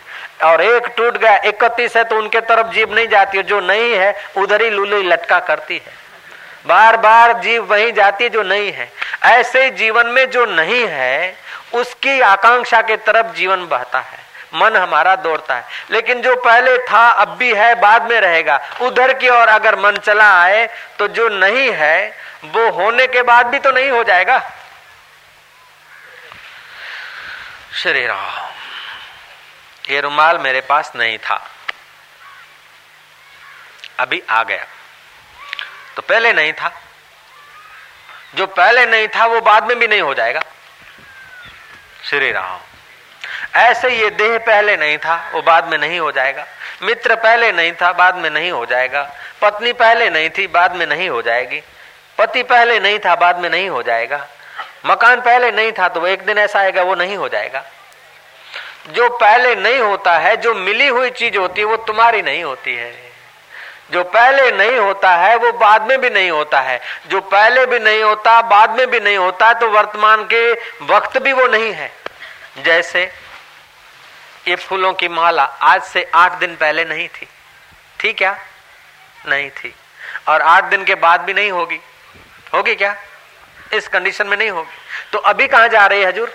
और 0.45 0.61
एक 0.61 0.87
टूट 0.97 1.17
गया, 1.17 1.37
इकतीस 1.37 1.97
है 1.97 2.05
तो 2.05 2.17
उनके 2.17 2.41
तरफ़ 2.41 2.67
जीव 2.67 2.95
नहीं 2.95 3.09
जाती 3.09 3.39
है। 3.39 3.43
जो 3.43 3.61
नहीं 3.61 3.95
है, 3.95 4.15
उधर 4.37 4.63
ही 4.63 4.71
लूली 4.71 5.03
लटका 5.03 5.41
करती 5.41 5.83
है। 5.87 6.08
बार 6.67 6.97
बार 6.97 7.33
जीव 7.33 7.65
वही 7.65 7.93
जाती 7.93 8.25
है 8.25 8.31
जो 8.31 8.43
नहीं 8.43 8.73
है। 8.73 8.93
ऐसे 9.23 9.71
जीवन 9.71 10.07
में 10.07 10.31
जो 10.31 10.47
नहीं 10.47 10.87
है, 10.89 11.37
उसकी 11.73 12.21
आकांक्षा 12.21 12.83
के 12.83 12.97
तरफ़ 12.97 13.27
जीवन 13.27 13.67
बहता 13.67 13.99
है। 13.99 14.19
मन 14.55 14.77
हमारा 14.77 15.17
दौड़ता 15.17 15.55
है। 15.55 15.65
लेकिन 15.91 16.23
जो 16.23 16.37
पहले 16.37 16.79
था, 16.79 17.11
अब 17.11 17.29
भी 17.29 17.55
है, 17.55 17.75
बाद 17.75 18.03
में 18.03 18.21
रहेगा। 18.21 18.71
उधर 18.81 19.13
की 19.13 19.29
ओर 19.29 19.49
अगर 19.49 19.77
मन 19.77 19.97
चला 19.97 20.43
आए 20.43 20.67
तो 20.99 21.09
जो 21.09 21.29
नहीं 21.29 21.73
है, 21.75 22.19
वो 22.45 22.71
होने 22.71 23.07
के 23.07 23.23
बाद 23.23 23.47
भी 23.47 23.59
तो 23.59 23.71
नहीं 23.71 23.91
हो 23.91 24.05
जाएगा। 24.05 24.53
श्री 27.83 28.07
राम। 28.07 28.49
ये 29.91 30.01
रुमाल 30.01 30.39
मेरे 30.39 30.61
पास 30.61 30.93
नहीं 30.97 31.19
था। 31.19 31.51
अभी 33.99 34.23
आ 34.31 34.43
गया। 34.43 34.67
तो 35.99 36.03
पहले 36.03 36.33
नहीं 36.33 36.53
था। 36.53 36.83
जो 38.35 38.47
पहले 38.47 38.87
नहीं 38.87 39.09
था, 39.09 39.27
वो 39.27 39.41
बाद 39.41 39.65
में 39.65 39.79
भी 39.79 39.89
नहीं 39.89 40.01
हो 40.01 40.15
जाएगा। 40.15 40.43
श्री 42.05 42.33
राम 42.33 42.59
ऐसे 43.57 43.89
ये 43.91 44.11
देह 44.11 44.39
पहले 44.39 44.77
नहीं 44.77 44.99
था, 44.99 45.31
वो 45.35 45.43
बाद 45.43 45.69
में 45.69 45.79
नहीं 45.79 46.01
हो 46.01 46.13
जाएगा। 46.13 46.47
मित्र 46.83 47.17
पहले 47.17 47.53
नहीं 47.53 47.73
था, 47.73 47.93
बाद 47.93 48.15
में 48.15 48.31
नहीं 48.31 48.51
हो 48.51 48.67
जाएगा। 48.67 49.15
पत्नी 49.43 49.73
पहले 49.73 50.11
नहीं 50.11 50.31
थी, 50.31 50.47
बाद 50.47 50.75
में 50.75 50.87
नहीं 50.87 51.09
हो 51.09 51.23
जाएगी। 51.23 51.63
पति 52.19 52.43
पहले 52.43 52.81
नहीं 52.81 52.99
था, 52.99 53.17
बाद 53.17 53.39
में 53.39 53.51
नहीं 53.51 53.69
हो 53.69 53.83
जाएगा। 53.83 54.29
मकान 54.87 55.21
पहले 55.21 55.51
नहीं 55.51 55.73
था 55.73 55.89
तो 55.89 56.01
वो 56.01 56.07
एक 56.07 56.23
दिन 56.23 56.39
ऐसा 56.39 56.59
आएगा, 56.59 56.83
वो 56.83 56.95
नहीं 56.95 57.17
हो 57.17 57.29
जाएगा। 57.29 57.65
जो 58.89 59.09
पहले 59.09 59.55
नहीं 59.55 59.79
होता 59.79 60.19
है, 60.19 60.37
जो 60.37 60.55
मिली 60.55 60.89
हुई 60.89 61.11
चीज़ 61.11 61.37
होती 61.37 61.61
है, 61.61 61.67
वो 61.67 61.77
तुम्हारी 61.77 62.23
नहीं 62.23 62.45
होती 62.45 62.75
है। 62.75 63.08
जो 63.91 64.05
पहले 64.05 64.51
नहीं 64.51 64.79
होता 64.79 65.11
है, 65.11 65.37
वो 65.37 65.53
बाद 65.53 65.83
में 65.83 66.01
भी 66.01 66.11
नहीं 66.11 66.31
होता 66.31 66.61
है। 66.61 66.81
जो 67.07 67.21
पहले 67.21 67.67
भी 67.67 67.79
नहीं 67.79 68.03
होता, 68.03 68.43
बाद 68.43 68.71
में 68.71 68.91
भी 68.91 69.01
नहीं 69.01 69.17
होता 69.17 69.53
तो 69.53 69.69
वर्तमान 69.69 70.25
के 70.25 70.53
वक्त 70.81 71.19
भी 71.19 71.33
वो 71.33 71.47
नहीं 71.47 71.73
है। 71.73 71.93
जैसे 72.59 73.13
ये 74.49 74.57
फूलों 74.57 74.93
की 74.93 75.09
माला 75.09 75.45
आज 75.45 75.83
से 75.83 76.11
आठ 76.15 76.33
दिन 76.33 76.57
पहले 76.57 76.85
नहीं 76.85 77.09
थी। 77.09 77.29
थी 78.05 78.13
क्या? 78.13 78.39
नहीं 79.27 79.51
थी। 79.51 79.75
और 80.29 80.43
आठ 80.43 80.65
दिन 80.65 80.85
के 80.85 80.95
बाद 80.95 81.21
भी 81.21 81.35
नहीं 81.35 81.51
होगी। 81.51 81.81
होगी 82.55 82.75
क्या? 82.75 82.97
इस 83.73 83.89
कंडीशन 83.89 84.27
में 84.27 84.37
नहीं 84.37 84.51
होगी। 84.51 84.79
तो 85.13 85.19
अभी 85.19 85.47
कहाँ 85.47 85.69
जा 85.69 85.87
रही 85.87 86.01
है, 86.01 86.07
हजूर? 86.07 86.33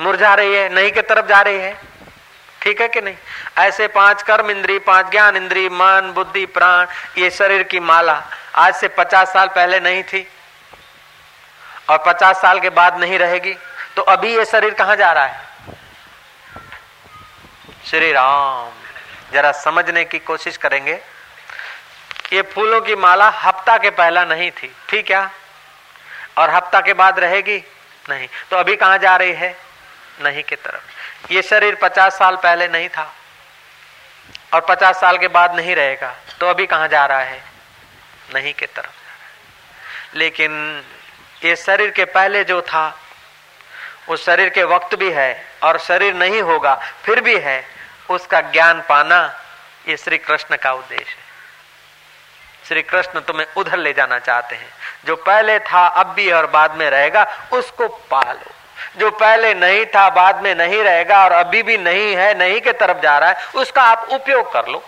मुरझा 0.00 0.34
रही 0.34 0.54
है, 0.54 0.68
नहीं 0.68 0.92
के 0.92 1.02
तरफ़ 1.02 1.26
जा 1.26 1.40
रही 1.40 1.58
है? 1.58 1.93
ठीक 2.64 2.80
है 2.80 2.88
कि 2.88 3.00
नहीं? 3.00 3.16
ऐसे 3.58 3.86
पाँच 3.88 4.22
कर्म 4.22 4.50
इंद्री, 4.50 4.78
पाँच 4.80 5.10
ज्ञान 5.10 5.36
इंद्री, 5.36 5.68
मन, 5.68 6.12
बुद्धि, 6.14 6.44
प्राण, 6.48 6.86
ये 7.18 7.30
शरीर 7.30 7.62
की 7.62 7.80
माला 7.80 8.22
आज 8.56 8.74
से 8.74 8.88
पचास 8.90 9.32
साल 9.32 9.48
पहले 9.48 9.80
नहीं 9.80 10.02
थी 10.02 10.26
और 11.90 12.02
पचास 12.06 12.40
साल 12.42 12.60
के 12.60 12.70
बाद 12.70 12.98
नहीं 13.00 13.18
रहेगी 13.18 13.54
तो 13.96 14.02
अभी 14.04 14.34
ये 14.36 14.44
शरीर 14.44 14.74
कहाँ 14.74 14.96
जा 14.96 15.12
रहा 15.12 15.24
है? 15.24 15.42
श्री 17.86 18.12
राम, 18.12 18.70
जरा 19.32 19.52
समझने 19.54 20.04
की 20.04 20.18
कोशिश 20.20 20.56
करेंगे। 20.56 20.98
ये 22.32 22.42
फूलों 22.44 22.80
की 22.80 22.94
माला 22.96 23.28
हफ़्ता 23.30 23.76
के 23.78 23.90
पहला 23.92 24.24
नहीं 24.24 24.50
थी, 24.50 24.74
ठीक 24.88 25.06
क्या 25.06 25.30
और 26.38 26.50
हफ़्ता 26.50 26.80
के 26.80 26.92
बाद 26.94 27.18
रहेगी? 27.18 27.62
नहीं। 28.04 28.28
तो 28.50 28.56
अभी 28.56 28.76
कहाँ 28.76 28.98
जा 28.98 29.16
रही 29.16 29.32
है? 29.34 29.56
नहीं 30.22 30.42
की 30.42 30.56
तरफ़। 30.56 30.93
ये 31.30 31.42
शरीर 31.42 31.74
पचास 31.74 32.18
साल 32.18 32.36
पहले 32.36 32.68
नहीं 32.68 32.88
था 32.88 33.14
और 34.54 34.60
पचास 34.60 35.00
साल 35.00 35.18
के 35.18 35.28
बाद 35.28 35.56
नहीं 35.56 35.76
रहेगा 35.76 36.14
तो 36.40 36.46
अभी 36.46 36.66
कहाँ 36.66 36.88
जा 36.88 37.06
रहा 37.06 37.20
है? 37.20 37.42
नहीं 38.34 38.54
के 38.54 38.66
तरफ़ 38.66 40.16
लेकिन 40.16 40.84
ये 41.44 41.56
शरीर 41.56 41.90
के 41.90 42.04
पहले 42.04 42.44
जो 42.44 42.62
था, 42.62 43.00
उस 44.08 44.24
शरीर 44.26 44.48
के 44.48 44.62
वक्त 44.62 44.94
भी 44.94 45.10
है 45.12 45.46
और 45.62 45.78
शरीर 45.78 46.14
नहीं 46.14 46.42
होगा, 46.42 46.74
फिर 47.04 47.20
भी 47.20 47.38
है, 47.38 47.68
उसका 48.10 48.40
ज्ञान 48.40 48.80
पाना 48.80 49.40
ये 49.88 49.96
श्री 49.96 50.18
कृष्ण 50.18 50.56
का 50.56 50.72
उद्देश्य 50.72 51.04
है। 51.04 51.24
श्री 52.68 52.82
कृष्ण 52.82 53.20
तुम्हें 53.20 53.46
उधर 53.56 53.78
ले 53.78 53.92
जाना 53.92 54.18
चाहते 54.18 54.56
हैं। 54.56 54.68
जो 55.04 55.16
पहले 55.16 55.58
था, 55.58 55.86
अब 55.86 56.06
भी 56.06 56.30
और 56.32 56.46
बाद 56.46 56.74
में 56.74 56.90
रहेगा, 56.90 57.48
उसको 57.52 57.88
पालो। 57.88 58.52
जो 58.96 59.10
पहले 59.10 59.54
नहीं 59.54 59.84
था, 59.86 60.08
बाद 60.10 60.42
में 60.42 60.54
नहीं 60.54 60.82
रहेगा 60.82 61.24
और 61.24 61.32
अभी 61.32 61.62
भी 61.62 61.78
नहीं 61.78 62.14
है, 62.16 62.34
नहीं 62.38 62.60
के 62.60 62.72
तरफ़ 62.72 62.98
जा 62.98 63.18
रहा 63.18 63.30
है, 63.30 63.46
उसका 63.54 63.82
आप 63.82 64.08
उपयोग 64.10 64.52
कर 64.52 64.68
लो। 64.68 64.82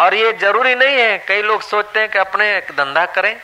और 0.00 0.14
ये 0.14 0.32
ज़रूरी 0.32 0.74
नहीं 0.74 0.98
है, 0.98 1.18
कई 1.18 1.42
लोग 1.42 1.62
सोचते 1.62 2.00
हैं 2.00 2.08
कि 2.08 2.18
अपने 2.18 2.56
एक 2.56 2.72
धंधा 2.72 3.06
करें 3.06 3.36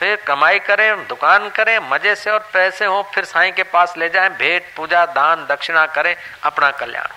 फिर 0.00 0.16
कमाई 0.16 0.58
करें, 0.58 1.06
दुकान 1.06 1.48
करें, 1.48 1.78
मज़े 1.90 2.14
से 2.14 2.30
और 2.30 2.38
पैसे 2.52 2.84
हो, 2.84 3.02
फिर 3.14 3.24
साईं 3.24 3.52
के 3.52 3.62
पास 3.62 3.94
ले 3.98 4.08
जाएँ, 4.08 4.28
भेंट, 4.28 4.62
पूजा, 4.76 5.06
दान, 5.06 5.46
दक्षिणा 5.46 5.86
करें, 5.86 6.16
अपना 6.42 6.70
कल्याण। 6.70 7.14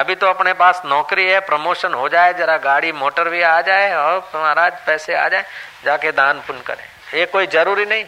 अभी 0.00 0.14
तो 0.14 0.26
अपने 0.26 0.52
पास 0.52 0.82
नौकरी 0.84 1.26
है, 1.26 1.40
प्रमोशन 1.40 1.94
हो 1.94 2.08
जाए, 2.08 2.34
जरा 2.34 2.56
गाड़ी, 2.56 2.92
मोटर 2.92 3.28
भी 3.28 3.42
आ 3.42 3.60
जाए, 3.60 3.94
और 3.94 4.30
महाराज 4.34 4.72
पैसे 4.86 5.14
आ 5.14 5.28
जाए, 5.28 5.44
जाके 5.84 6.12
दान 6.12 6.40
पुण्य 6.40 6.60
करें। 6.60 7.18
ये 7.18 7.26
कोई 7.26 7.46
ज़रूरी 7.46 7.86
नहीं। 7.86 8.04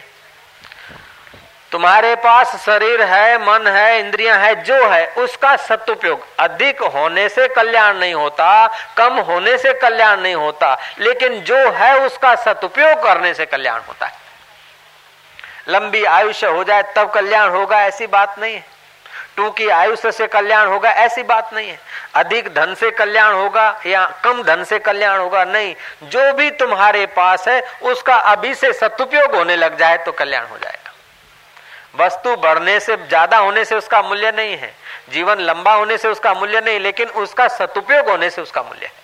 तुम्हारे 1.73 2.15
पास 2.15 2.65
शरीर 2.65 3.01
है, 3.01 3.37
मन 3.37 3.67
है, 3.67 3.99
इंद्रियाँ 3.99 4.37
है, 4.37 4.63
जो 4.63 4.89
है, 4.89 5.07
उसका 5.07 5.55
सदुपयोग। 5.55 6.25
अधिक 6.39 6.81
होने 6.81 7.29
से 7.29 7.47
कल्याण 7.47 7.97
नहीं 7.97 8.13
होता, 8.13 8.69
कम 8.97 9.13
होने 9.13 9.57
से 9.57 9.73
कल्याण 9.73 10.19
नहीं 10.19 10.35
होता, 10.35 10.77
लेकिन 10.99 11.39
जो 11.39 11.57
है, 11.57 11.99
उसका 11.99 12.35
सदुपयोग 12.35 13.03
करने 13.03 13.33
से 13.33 13.45
कल्याण 13.45 13.81
होता 13.87 14.05
है। 14.05 14.13
लंबी 15.67 16.03
आयुष्य 16.03 16.47
हो 16.47 16.63
जाए, 16.63 16.83
तब 16.95 17.11
कल्याण 17.11 17.49
होगा, 17.49 17.81
ऐसी 17.81 18.07
बात 18.07 18.39
नहीं 18.39 18.55
है। 18.55 18.65
टूकी 19.37 19.69
आयुष्य 19.69 20.11
से 20.11 20.27
कल्याण 20.27 20.67
होगा, 20.67 20.89
ऐसी 20.89 21.23
बात 21.23 21.53
नहीं 21.53 21.69
है। 21.69 21.79
अधिक 22.15 22.53
धन 22.53 22.75
से 22.75 22.91
कल्याण 22.91 23.33
होगा, 23.33 23.81
या 23.85 24.13
कम 24.23 24.43
धन 24.43 24.63
से 24.63 24.79
कल्याण 24.79 25.19
होगा, 25.19 25.43
नहीं। 25.43 25.75
जो 26.03 26.33
भी 26.33 26.51
तुम्हारे 26.51 27.05
पास 27.05 27.47
है, 27.47 27.63
उसका 27.81 28.15
अभी 28.15 28.55
से 28.55 28.73
सदुपयोग 28.73 29.35
होने 29.35 29.55
लग 29.55 29.77
जाए 29.77 29.97
तो 29.97 30.11
कल्याण 30.11 30.45
हो 30.45 30.57
जाएगा। 30.57 30.82
वस्तु 31.93 32.35
बढ़ने 32.35 32.79
से, 32.79 32.95
ज़्यादा 32.97 33.37
होने 33.37 33.65
से 33.65 33.75
उसका 33.75 34.01
मूल्य 34.01 34.31
नहीं 34.31 34.57
है। 34.57 34.73
जीवन 35.09 35.39
लंबा 35.41 35.73
होने 35.73 35.97
से 35.97 36.07
उसका 36.07 36.33
मूल्य 36.33 36.61
नहीं, 36.61 36.79
लेकिन 36.79 37.07
उसका 37.07 37.47
सदुपयोग 37.49 38.09
होने 38.09 38.29
से 38.29 38.41
उसका 38.41 38.61
मूल्य 38.61 38.85
है। 38.85 39.01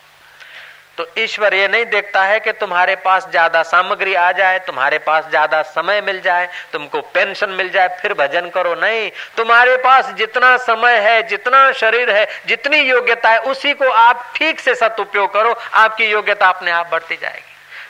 तो 0.98 1.06
ईश्वर 1.18 1.54
ये 1.54 1.68
नहीं 1.68 1.86
देखता 1.86 2.24
है 2.24 2.40
कि 2.40 2.52
तुम्हारे 2.52 2.96
पास 2.96 3.28
ज़्यादा 3.30 3.62
सामग्री 3.64 4.14
आ 4.14 4.32
जाए, 4.32 4.58
तुम्हारे 4.60 4.98
पास 5.00 5.30
ज़्यादा 5.30 5.62
समय 5.62 6.02
मिल 6.02 6.20
जाए, 6.22 6.50
तुमको 6.74 7.02
पेंशन 7.14 7.50
मिल 7.50 7.70
जाए, 7.70 7.88
फिर 8.02 8.14
भजन 8.14 8.50
करो। 8.50 8.74
नहीं, 8.76 9.10
तुम्हारे 9.38 9.78
पास 9.78 10.10
जितना 10.14 10.56
समय 10.58 10.98
है, 11.00 11.22
जितना 11.28 11.72
शरीर 11.74 12.10
है, 12.12 12.28
जितनी 12.48 12.80
योग्यता 12.80 13.30
है 13.30 13.40
उसी 13.42 13.74
को 13.74 13.90
आप 13.90 14.32
ठीक 14.36 14.60
से 14.60 14.76
सदुपयोग 14.76 15.34
करो, 15.34 15.56
आपकी 15.74 16.06
योग्यता 16.06 16.50
अपने 16.50 16.72
आप 16.72 16.90
बढ़ती 16.92 17.16
जाएगी। 17.16 17.49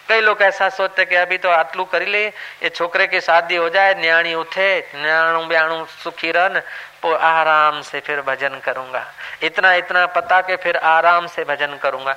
कई 0.09 0.21
लोग 0.21 0.41
ऐसा 0.41 0.69
सोचते 0.69 1.05
कि 1.05 1.15
अभी 1.15 1.37
तो 1.37 1.49
आटलू 1.49 1.85
कर 1.85 2.07
ले, 2.07 2.27
ये 2.27 2.69
छोकरे 2.69 3.07
की 3.07 3.21
शादी 3.21 3.55
हो 3.55 3.69
जाए, 3.69 3.93
न्याणी 3.93 4.33
उठे, 4.33 4.91
न्याणु 4.95 5.45
ब्याणु 5.45 5.85
सुखी 6.03 6.31
रन 6.31 6.61
तो 7.03 7.13
आराम 7.13 7.81
से 7.81 7.99
फिर 7.99 8.21
भजन 8.21 8.61
करूँगा। 8.65 9.13
इतना 9.43 9.73
इतना 9.73 10.05
पता 10.05 10.41
के 10.41 10.55
फिर 10.55 10.77
आराम 10.77 11.27
से 11.27 11.43
भजन 11.43 11.77
करूँगा। 11.77 12.15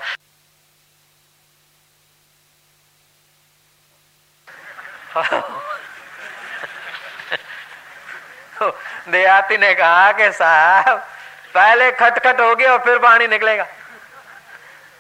देहाती 9.08 9.58
ने 9.58 9.74
कहा 9.74 10.12
कि 10.12 10.32
साहब, 10.32 10.98
पहले 11.54 11.92
खटखट 11.92 12.40
होगी 12.40 12.64
और 12.64 12.78
फिर 12.78 12.98
पानी 12.98 13.26
निकलेगा। 13.26 13.66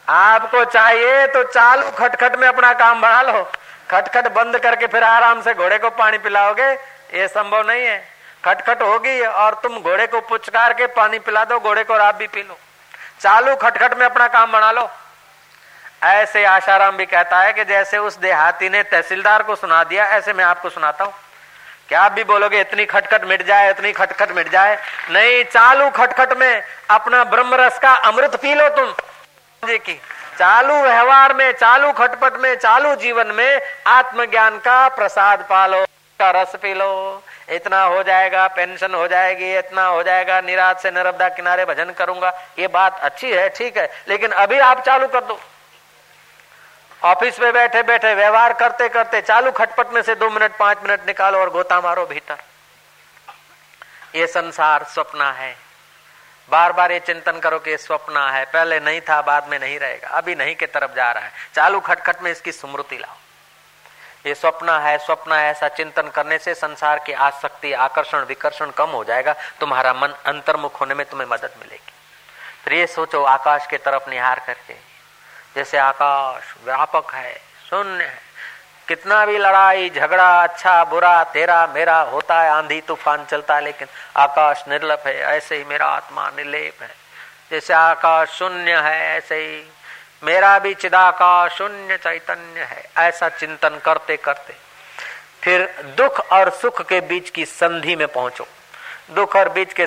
आपको 0.08 0.64
चाहिए 0.66 1.26
तो 1.26 1.42
चालू 1.44 1.90
खटखट 1.90 2.36
में 2.36 2.46
अपना 2.48 2.72
काम 2.74 3.00
बढ़ा 3.00 3.22
लो। 3.22 3.42
खटखट 3.90 4.28
बंद 4.32 4.58
करके 4.58 4.86
फिर 4.86 5.04
आराम 5.04 5.42
से 5.42 5.54
घोड़े 5.54 5.78
को 5.78 5.90
पानी 5.92 6.18
पिलाओगे, 6.18 6.70
ये 7.14 7.28
संभव 7.28 7.66
नहीं 7.68 7.84
है। 7.84 7.98
खटखट 8.44 8.82
होगी 8.82 9.20
और 9.20 9.54
तुम 9.62 9.78
घोड़े 9.78 10.06
को 10.06 10.20
पुचकार 10.20 10.72
के 10.72 10.86
पानी 10.88 11.18
पिला 11.18 11.44
दो, 11.44 11.58
घोड़े 11.60 11.84
को 11.84 11.94
आप 11.96 12.14
भी 12.14 12.26
पी 12.26 12.42
लो। 12.42 12.58
चालू 13.20 13.54
खटखट 13.56 13.94
में 13.94 14.04
अपना 14.06 14.26
काम 14.28 14.52
बना 14.52 14.70
लो। 14.72 14.88
ऐसे 16.04 16.44
आशाराम 16.44 16.96
भी 16.96 17.06
कहता 17.06 17.40
है 17.40 17.52
कि 17.52 17.64
जैसे 17.64 17.98
उस 17.98 18.16
देहाती 18.18 18.68
ने 18.68 18.82
तहसीलदार 18.82 19.42
को 19.42 19.56
सुना 19.56 19.82
दिया, 19.84 20.04
ऐसे 20.06 20.32
मैं 20.32 20.44
आपको 20.44 20.70
सुनाता 20.70 21.04
हूँ। 21.04 21.12
क्या 21.88 22.00
आप 22.00 22.12
भी 22.12 22.24
बोलोगे, 22.24 22.60
इतनी 22.60 22.84
खटखट 22.86 23.24
मिट 23.24 23.46
जाए, 23.46 23.70
इतनी 23.70 23.92
खटखट 23.92 24.32
मिट 24.32 24.50
जाए? 24.50 24.76
नहीं, 25.10 25.42
चालू 25.44 25.88
खटखट 25.90 26.32
में 26.32 26.62
अपना 26.90 27.22
ब्रह्म 27.24 27.54
रस 27.54 27.78
का 27.78 27.94
अमृत 28.02 28.36
पी 28.36 28.54
लो 28.54 28.68
तुम। 28.68 28.92
जी 29.62 29.76
की। 29.78 29.94
चालू 30.38 30.74
व्यवहार 30.74 31.32
में, 31.34 31.52
चालू 31.52 31.90
खटपट 31.92 32.36
में, 32.36 32.54
चालू 32.56 32.94
जीवन 32.96 33.26
में 33.26 33.60
आत्मज्ञान 33.86 34.58
का 34.58 34.88
प्रसाद 34.88 35.44
पालो 35.50 35.84
का 36.20 36.30
रस 36.32 36.56
पी 36.62 36.72
लो। 36.74 37.22
इतना 37.50 37.82
हो 37.82 38.02
जाएगा, 38.02 38.46
पेंशन 38.48 38.94
हो 38.94 39.06
जाएगी, 39.08 39.56
इतना 39.58 39.86
हो 39.86 40.02
जाएगा 40.02 40.40
निराज 40.40 40.76
से 40.76 40.90
नर्मदा 40.90 41.28
किनारे 41.28 41.64
भजन 41.64 41.92
करूँगा। 41.92 42.32
ये 42.58 42.68
बात 42.68 42.98
अच्छी 43.00 43.30
है, 43.30 43.48
ठीक 43.48 43.76
है, 43.76 43.88
लेकिन 44.08 44.30
अभी 44.32 44.58
आप 44.60 44.80
चालू 44.80 45.08
कर 45.08 45.24
दो। 45.24 45.40
ऑफ़िस 47.02 47.40
में 47.40 47.52
बैठे 47.52 47.82
बैठे 47.82 48.14
व्यवहार 48.14 48.52
करते 48.52 48.88
करते 48.88 49.20
चालू 49.22 49.50
खटपट 49.52 49.92
में 49.92 50.02
से 50.02 50.14
दो 50.14 50.30
मिनट, 50.30 50.56
पाँच 50.58 50.78
मिनट 50.82 51.06
निकालो 51.06 51.38
और 51.38 51.50
गोता 51.50 51.80
मारो 51.80 52.06
भीतर। 52.06 52.38
ये 54.14 54.26
संसार 54.28 54.84
स्वप्न 54.84 55.32
है। 55.32 55.56
बार 56.52 56.72
बार 56.72 56.92
ये 56.92 56.98
चिंतन 57.00 57.38
करो 57.38 57.58
कि 57.58 57.76
स्वप्न 57.76 58.30
है, 58.32 58.44
पहले 58.44 58.80
नहीं 58.80 59.00
था, 59.00 59.20
बाद 59.22 59.48
में 59.48 59.58
नहीं 59.58 59.78
रहेगा, 59.78 60.08
अभी 60.08 60.34
नहीं 60.34 60.54
के 60.54 60.66
तरफ़ 60.66 60.94
जा 60.94 61.10
रहा 61.12 61.24
है। 61.24 61.32
चालू 61.54 61.80
खटखट 61.80 62.22
में 62.22 62.30
इसकी 62.30 62.52
स्मृति 62.52 62.98
लाओ। 62.98 63.16
ये 64.26 64.34
स्वप्न 64.34 64.68
है 64.80 64.98
स्वप्न 64.98 65.32
है, 65.32 65.50
ऐसा 65.50 65.68
चिंतन 65.68 66.08
करने 66.08 66.38
से 66.38 66.54
संसार 66.54 66.98
की 66.98 67.12
आसक्ति, 67.12 67.72
आकर्षण, 67.72 68.24
विकर्षण 68.24 68.70
कम 68.70 68.90
हो 68.90 69.04
जाएगा, 69.04 69.34
तुम्हारा 69.60 69.92
मन 69.92 70.14
अंतर्मुख 70.26 70.80
होने 70.80 70.94
में 70.94 71.06
तुम्हें 71.06 71.28
मदद 71.28 71.54
मिलेगी। 71.58 71.92
फिर 72.64 72.72
ये 72.72 72.86
सोचो, 72.86 73.22
आकाश 73.24 73.66
के 73.66 73.78
तरफ़ 73.78 74.10
निहार 74.10 74.42
करके, 74.46 74.74
जैसे 75.56 75.78
आकाश 75.78 76.54
व्यापक 76.64 77.14
है, 77.14 77.34
शून्य 77.70 78.04
है 78.04 78.31
कितना 78.92 79.26
भी 79.26 79.38
लड़ाई, 79.38 79.90
झगड़ा 79.90 80.42
अच्छा 80.42 80.84
बुरा, 80.84 81.24
तेरा, 81.24 81.66
मेरा, 81.66 82.00
होता 82.00 82.42
है, 82.42 82.50
आंधी 82.50 82.80
तूफ़ान 82.80 83.24
चलता 83.24 83.54
है, 83.54 83.64
लेकिन 83.64 83.88
आकाश 84.16 84.64
निर्लप 84.68 85.02
है, 85.06 85.18
ऐसे 85.20 85.56
ही 85.56 85.64
मेरा 85.64 85.86
आत्मा 85.86 86.28
निर्लेप 86.28 86.82
है। 86.82 86.90
जैसे 87.50 87.74
आकाश 87.74 88.28
शून्य 88.28 88.76
है, 88.76 89.16
ऐसे 89.16 89.34
ही 89.34 89.72
मेरा 90.22 90.58
भी 90.58 90.74
चिदाकाश 90.74 91.52
शून्य 91.52 91.96
चैतन्य 91.96 92.60
है, 92.60 92.84
ऐसा 92.98 93.28
चिंतन 93.28 93.80
करते 93.84 94.16
करते। 94.16 94.54
फिर 95.42 95.74
दुख 95.96 96.32
और 96.32 96.50
सुख 96.50 96.82
के 96.82 97.00
बीच 97.00 97.30
की 97.30 97.44
संधि 97.44 97.96
में 97.96 98.08
पहुंचो। 98.08 98.46
दुख 99.10 99.36
और 99.36 99.48
बीच 99.48 99.72
के 99.72 99.86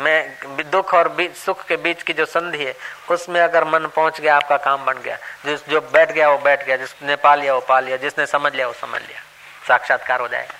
में 0.00 0.38
दुख 0.70 0.94
और 0.94 1.16
सुख 1.20 1.64
के 1.64 1.76
बीच 1.76 2.02
की 2.02 2.12
जो 2.12 2.26
संधि 2.26 2.64
है, 2.64 2.74
उसमें 3.10 3.40
अगर 3.40 3.64
मन 3.64 3.86
पहुँच 3.86 4.20
गया, 4.20 4.36
आपका 4.36 4.56
काम 4.56 4.84
बन 4.84 4.92
गया। 4.92 5.18
जिस, 5.44 5.68
जो 5.68 5.80
बैठ 5.80 6.12
गया, 6.12 6.28
वो 6.28 6.38
बैठ 6.38 6.64
गया। 6.66 6.76
जिसने 6.76 7.16
पा 7.16 7.34
लिया, 7.34 7.54
वो 7.54 7.60
पा 7.60 7.80
लिया। 7.80 7.96
जिसने 7.96 8.26
समझ 8.26 8.54
लिया, 8.54 8.66
वो 8.66 8.72
समझ 8.72 9.00
लिया। 9.02 9.20
साक्षात्कार 9.68 10.20
हो 10.20 10.28
जाएगा। 10.28 10.54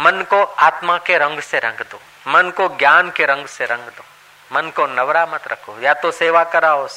मन 0.00 0.22
को 0.22 0.42
आत्मा 0.42 0.98
के 0.98 1.18
रंग 1.18 1.40
से 1.40 1.58
रंग 1.58 1.78
दो। 1.78 2.00
मन 2.28 2.50
को 2.50 2.68
ज्ञान 2.68 3.10
के 3.10 3.26
रंग 3.26 3.46
से 3.46 3.64
रंग 3.64 3.78
दो। 3.78 4.04
मन 4.52 4.70
को 4.70 4.86
नवरा 4.86 5.26
मत 5.26 5.48
रखो। 5.48 5.80
या 5.80 5.94
तो 5.94 6.10
सेवा 6.10 6.44
कराओ 6.44 6.88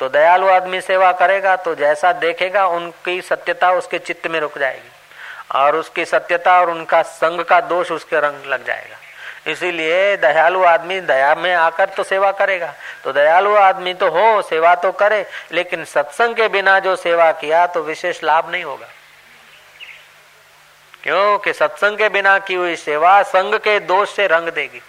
तो 0.00 0.08
दयालु 0.08 0.48
आदमी 0.48 0.80
सेवा 0.80 1.12
करेगा 1.12 1.56
तो 1.56 1.74
जैसा 1.74 2.12
देखेगा, 2.12 2.66
उनकी 2.66 3.22
सत्यता 3.22 3.70
उसके 3.70 3.98
चित्त 3.98 4.26
में 4.26 4.40
रुक 4.40 4.58
जाएगी। 4.58 4.92
और 5.54 5.76
उसकी 5.76 6.04
सत्यता 6.04 6.60
और 6.60 6.70
उनका 6.70 7.02
संग 7.02 7.40
का 7.40 7.60
दोष 7.60 7.92
उसके 7.92 8.20
रंग 8.20 8.44
लग 8.44 8.64
जाएगा। 8.64 8.96
इसीलिए 9.48 10.16
दयालु 10.16 10.62
आदमी 10.64 11.00
दया 11.00 11.34
में 11.34 11.54
आकर 11.54 11.88
तो 11.88 12.02
सेवा 12.02 12.30
करेगा। 12.32 12.72
तो 13.04 13.12
दयालु 13.12 13.54
आदमी 13.56 13.94
तो 13.94 14.08
हो, 14.08 14.42
सेवा 14.42 14.74
तो 14.74 14.92
करे, 14.92 15.24
लेकिन 15.52 15.84
सत्संग 15.84 16.34
के 16.34 16.48
बिना 16.48 16.78
जो 16.78 16.96
सेवा 16.96 17.30
किया 17.32 17.66
तो 17.66 17.82
विशेष 17.82 18.22
लाभ 18.24 18.50
नहीं 18.50 18.64
होगा। 18.64 18.88
क्यों 21.02 21.38
कि 21.38 21.52
सत्संग 21.52 21.98
के 21.98 22.08
बिना 22.08 22.38
की 22.38 22.54
हुई 22.54 22.76
सेवा 22.76 23.22
संग 23.22 23.54
के 23.54 23.78
दोष 23.80 24.14
से 24.16 24.26
रंग 24.26 24.48
देगी। 24.48 24.80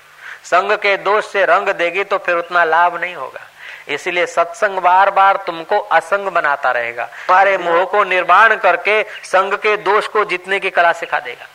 संग 0.43 0.71
के 0.71 0.95
दोष 0.97 1.31
से 1.31 1.45
रंग 1.45 1.69
देगी 1.69 2.03
तो 2.03 2.17
फिर 2.17 2.35
उतना 2.35 2.63
लाभ 2.63 2.99
नहीं 3.01 3.15
होगा। 3.15 3.41
इसलिए 3.87 4.25
सत्संग 4.25 4.77
बार 4.77 5.09
बार 5.11 5.37
तुमको 5.37 5.77
असंग 5.77 6.27
बनाता 6.27 6.71
रहेगा। 6.71 7.05
तुम्हारे 7.05 7.57
मोह 7.57 7.83
को 7.85 8.03
निर्माण 8.03 8.55
करके 8.55 9.01
संग 9.23 9.53
के 9.53 9.75
दोष 9.77 10.07
को 10.07 10.23
जीतने 10.25 10.59
की 10.59 10.69
कला 10.69 10.91
सिखा 10.93 11.19
देगा। 11.19 11.47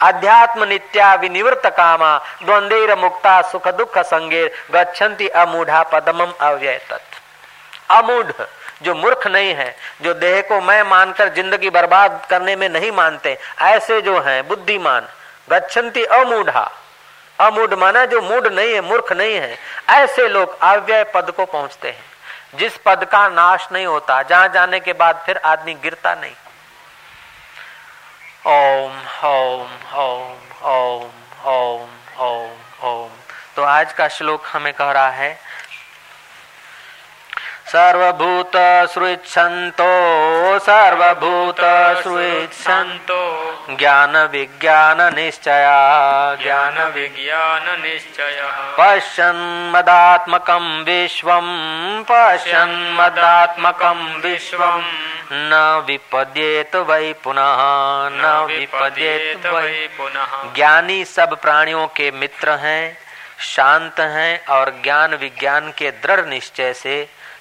अध्यात्म 0.00 0.64
नित्या 0.64 1.14
विनिवृत 1.14 1.66
कामा 1.66 2.16
द्वंदेर 2.44 2.94
मुक्ता 2.96 3.40
सुख 3.42 3.68
दुख 3.68 3.98
संगे 3.98 4.46
गच्छन्ति 4.70 5.28
अमूढ़ा 5.28 5.82
पदमम 5.82 6.32
अव्यय 6.40 6.80
अमूढ़, 7.90 8.32
जो 8.82 8.94
मूर्ख 8.94 9.26
नहीं 9.26 9.54
है, 9.54 9.74
जो 10.02 10.14
देह 10.14 10.40
को 10.40 10.60
मैं 10.60 10.82
मानकर 10.82 11.28
ज़िंदगी 11.34 11.70
बर्बाद 11.70 12.26
करने 12.30 12.56
में 12.56 12.68
नहीं 12.68 12.90
मानते, 12.92 13.38
ऐसे 13.60 14.00
जो 14.00 14.18
हैं, 14.20 14.46
बुद्धिमान, 14.48 15.08
गच्छन्ति 15.50 16.04
अमूढ़ा। 16.04 16.70
अमूढ़ 17.38 17.74
माना 17.74 18.04
जो 18.04 18.20
मूड 18.22 18.46
नहीं 18.46 18.74
है, 18.74 18.80
मूर्ख 18.80 19.12
नहीं 19.12 19.34
है, 19.34 19.56
ऐसे 19.88 20.28
लोग 20.28 20.58
अव्यय 20.62 21.04
पद 21.04 21.30
को 21.30 21.44
पहुँचते 21.46 21.88
हैं। 21.88 22.58
जिस 22.58 22.76
पद 22.76 23.04
का 23.04 23.28
नाश 23.28 23.68
नहीं 23.72 23.86
होता, 23.86 24.22
जहाँ 24.22 24.48
जाने 24.48 24.80
के 24.80 24.92
बाद 24.92 25.22
फिर 25.26 25.40
आदमी 25.44 25.74
गिरता 25.74 26.14
नहीं। 26.14 26.34
ओम 28.48 28.92
ओम 29.24 29.72
ओम 29.94 30.36
ओम 30.64 31.10
ओम 31.46 31.88
ओम 32.18 32.86
ओम। 32.86 33.10
तो 33.56 33.62
आज 33.62 33.92
का 33.92 34.08
श्लोक 34.08 34.42
हमें 34.46 34.72
कह 34.72 34.90
रहा 34.92 35.10
है 35.10 35.47
सर्वभूत 37.68 38.56
सर्वभूत 40.68 41.60
स्रुच्छन्तो 42.02 43.20
ज्ञान 43.78 44.16
विज्ञान 44.32 45.00
निश्चय 45.14 45.66
ज्ञान 46.42 46.78
विज्ञान 46.94 47.66
निश्चय 47.80 48.40
पश्यन् 48.78 49.42
मदात्मकं 49.72 50.66
विश्वं 50.84 51.48
पश्यन् 52.10 52.76
मदात्मकं 52.94 54.00
विश्वं। 54.20 54.82
न 55.32 55.84
विपद्येत 55.86 56.76
वै 56.88 57.12
पुनः 57.24 57.60
न 58.14 58.32
विपद्येत 58.48 59.46
वै 59.46 59.88
पुनः। 59.98 60.32
ज्ञानी 60.54 61.04
सब 61.04 61.36
प्राणियों 61.40 61.86
के 61.96 62.10
मित्र 62.20 62.56
हैं 62.64 62.82
शांत 63.44 64.00
हैं 64.00 64.46
और 64.46 64.70
ज्ञान 64.82 65.14
विज्ञान 65.14 65.72
के 65.78 65.90
दृढ़ 66.02 66.24
निश्चय 66.26 66.72
से 66.72 66.96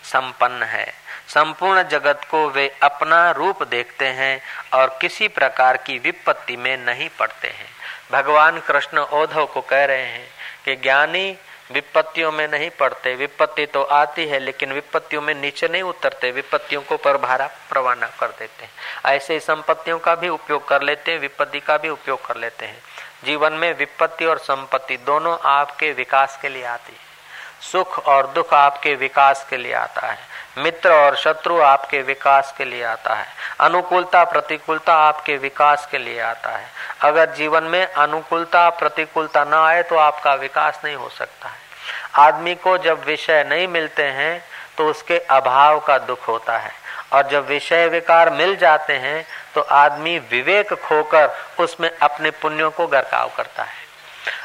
संपन्न 0.07 0.63
है। 0.63 0.93
संपूर्ण 1.27 1.83
जगत 1.83 2.21
को 2.31 2.49
वे 2.49 2.67
अपना 2.83 3.31
रूप 3.31 3.63
देखते 3.63 4.07
हैं 4.07 4.41
और 4.73 4.97
किसी 5.01 5.27
प्रकार 5.27 5.77
की 5.77 5.97
विपत्ति 5.99 6.57
में 6.57 6.77
नहीं 6.77 7.09
पड़ते 7.09 7.47
हैं। 7.47 7.69
भगवान 8.11 8.59
कृष्ण 8.59 8.97
औधव 8.97 9.45
को 9.45 9.61
कह 9.61 9.85
रहे 9.85 10.05
हैं 10.05 10.27
कि 10.65 10.75
ज्ञानी 10.75 11.37
विपत्तियों 11.71 12.31
में 12.31 12.47
नहीं 12.47 12.69
पड़ते। 12.69 13.15
विपत्ति 13.15 13.65
तो 13.65 13.83
आती 13.83 14.25
है, 14.27 14.39
लेकिन 14.39 14.73
विपत्तियों 14.73 15.21
में 15.21 15.33
नीचे 15.35 15.67
नहीं 15.67 15.81
उतरते। 15.83 16.31
विपत्तियों 16.31 16.81
को 16.81 16.97
पर 16.97 17.17
भारा 17.17 17.49
रवाना 17.73 18.07
कर 18.07 18.27
देते 18.27 18.63
हैं। 18.63 18.71
ऐसे 19.05 19.33
ही 19.33 19.39
संपत्तियों 19.39 19.99
का 19.99 20.15
भी 20.15 20.29
उपयोग 20.29 20.67
कर 20.67 20.81
लेते 20.81 21.11
हैं, 21.11 21.19
विपत्ति 21.19 21.59
का 21.59 21.77
भी 21.77 21.89
उपयोग 21.89 22.25
कर 22.25 22.37
लेते 22.37 22.65
हैं। 22.65 22.81
जीवन 23.23 23.53
में 23.53 23.77
विपत्ति 23.77 24.25
और 24.25 24.37
संपत्ति 24.37 24.97
दोनों 24.97 25.37
आपके 25.45 25.91
विकास 25.91 26.39
के 26.41 26.49
लिए 26.49 26.63
आती 26.63 26.93
है। 26.93 27.06
सुख 27.61 27.97
और 28.07 28.27
दुख 28.27 28.53
आपके 28.53 28.93
विकास 28.95 29.45
के 29.49 29.57
लिए 29.57 29.73
आता 29.73 30.07
है। 30.07 30.17
मित्र 30.57 30.91
और 30.91 31.15
शत्रु 31.15 31.59
आपके 31.61 32.01
विकास 32.01 32.53
के 32.57 32.65
लिए 32.65 32.83
आता 32.83 33.13
है। 33.13 33.25
अनुकूलता, 33.59 34.23
प्रतिकूलता 34.23 34.93
आपके 34.97 35.35
विकास 35.37 35.87
के 35.91 35.97
लिए 35.97 36.19
आता 36.21 36.49
है। 36.49 36.65
अगर 37.01 37.33
जीवन 37.35 37.63
में 37.63 37.85
अनुकूलता, 37.85 38.69
प्रतिकूलता 38.69 39.43
न 39.43 39.53
आए 39.55 39.83
तो 39.83 39.97
आपका 39.97 40.33
विकास 40.35 40.81
नहीं 40.85 40.95
हो 40.95 41.09
सकता 41.09 41.47
है। 41.47 41.65
आदमी 42.17 42.55
को 42.55 42.77
जब 42.77 43.03
विषय 43.05 43.43
नहीं 43.49 43.67
मिलते 43.67 44.03
हैं 44.03 44.43
तो 44.77 44.87
उसके 44.87 45.17
अभाव 45.19 45.79
का 45.79 45.97
दुख 45.97 46.27
होता 46.27 46.57
है। 46.57 46.71
और 47.13 47.27
जब 47.27 47.47
विषय 47.47 47.87
विकार 47.87 48.29
मिल 48.29 48.55
जाते 48.55 48.93
हैं 48.93 49.25
तो 49.55 49.61
आदमी 49.61 50.17
विवेक 50.31 50.73
खोकर 50.75 51.29
उसमें 51.59 51.89
अपने 51.91 52.31
पुण्यों 52.31 52.69
को 52.71 52.87
गरकाव 52.87 53.31
करता 53.37 53.63
है। 53.63 53.85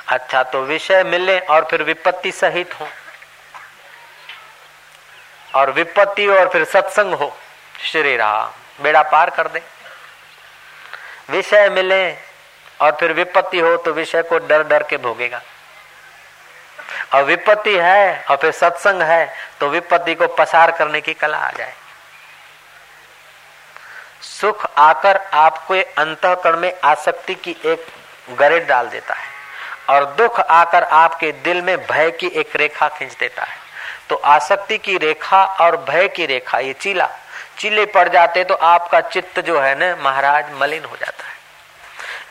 अच्छा 0.09 0.43
तो 0.43 0.63
विषय 0.63 1.03
मिले 1.05 1.39
और 1.41 1.65
फिर 1.65 1.83
विपत्ति 1.83 2.33
सहित 2.33 2.81
हो। 2.81 2.87
और 5.55 5.71
विपत्ति 5.71 6.27
और 6.29 6.49
फिर 6.49 6.65
सत्संग 6.65 7.15
हो। 7.15 7.33
श्री 7.83 8.17
राम, 8.17 8.51
बेड़ा 8.83 9.03
पार 9.03 9.31
कर 9.31 9.49
दे। 9.49 9.63
विषय 11.31 11.69
मिले 11.71 12.13
और 12.81 12.97
फिर 13.01 13.13
विपत्ति 13.13 13.59
हो 13.59 13.77
तो 13.77 13.93
विषय 13.93 14.23
को 14.23 14.39
डर 14.39 14.63
डर 14.65 14.83
के 14.83 14.97
भोगेगा। 14.99 15.41
और 17.15 17.25
विपत्ति 17.25 17.77
है 17.77 18.25
और 18.31 18.37
फिर 18.37 18.53
सत्संग 18.53 19.03
है 19.03 19.35
तो 19.61 19.69
विपत्ति 19.69 20.15
को 20.15 20.27
पसार 20.35 20.71
करने 20.71 21.01
की 21.01 21.15
कला 21.15 21.39
आ 21.39 21.51
जाए। 21.51 21.73
सुख 24.23 24.67
आकर 24.79 25.17
आपको 25.35 25.75
अंतकरण 25.99 26.57
में 26.57 26.73
आसक्ति 26.85 27.35
की 27.35 27.57
एक 27.65 27.87
गरेट 28.39 28.67
डाल 28.67 28.89
देता 28.89 29.15
है 29.15 29.31
और 29.91 30.05
दुख 30.15 30.41
आकर 30.41 30.85
आपके 30.85 31.33
दिल 31.45 31.63
में 31.63 31.77
भय 31.87 32.11
की 32.11 32.27
एक 32.27 32.57
रेखा 32.57 32.89
खींच 32.89 33.17
देता 33.17 33.43
है। 33.43 33.57
तो 34.09 34.17
आसक्ति 34.17 34.79
की 34.79 34.97
रेखा 34.99 35.45
और 35.45 35.77
भय 35.89 36.09
की 36.09 36.27
रेखा, 36.27 36.59
ये 36.59 36.73
चीला। 36.73 37.09
चीले 37.59 37.85
पड़ 37.87 38.09
जाते 38.09 38.45
तो 38.45 38.55
आपका 38.55 39.01
चित्त 39.01 39.41
जो 39.41 39.61
है 39.61 39.75
ना, 39.79 39.97
महाराज, 40.03 40.53
मलिन 40.53 40.85
हो 40.85 40.97
जाता 40.97 41.25
है। 41.25 41.42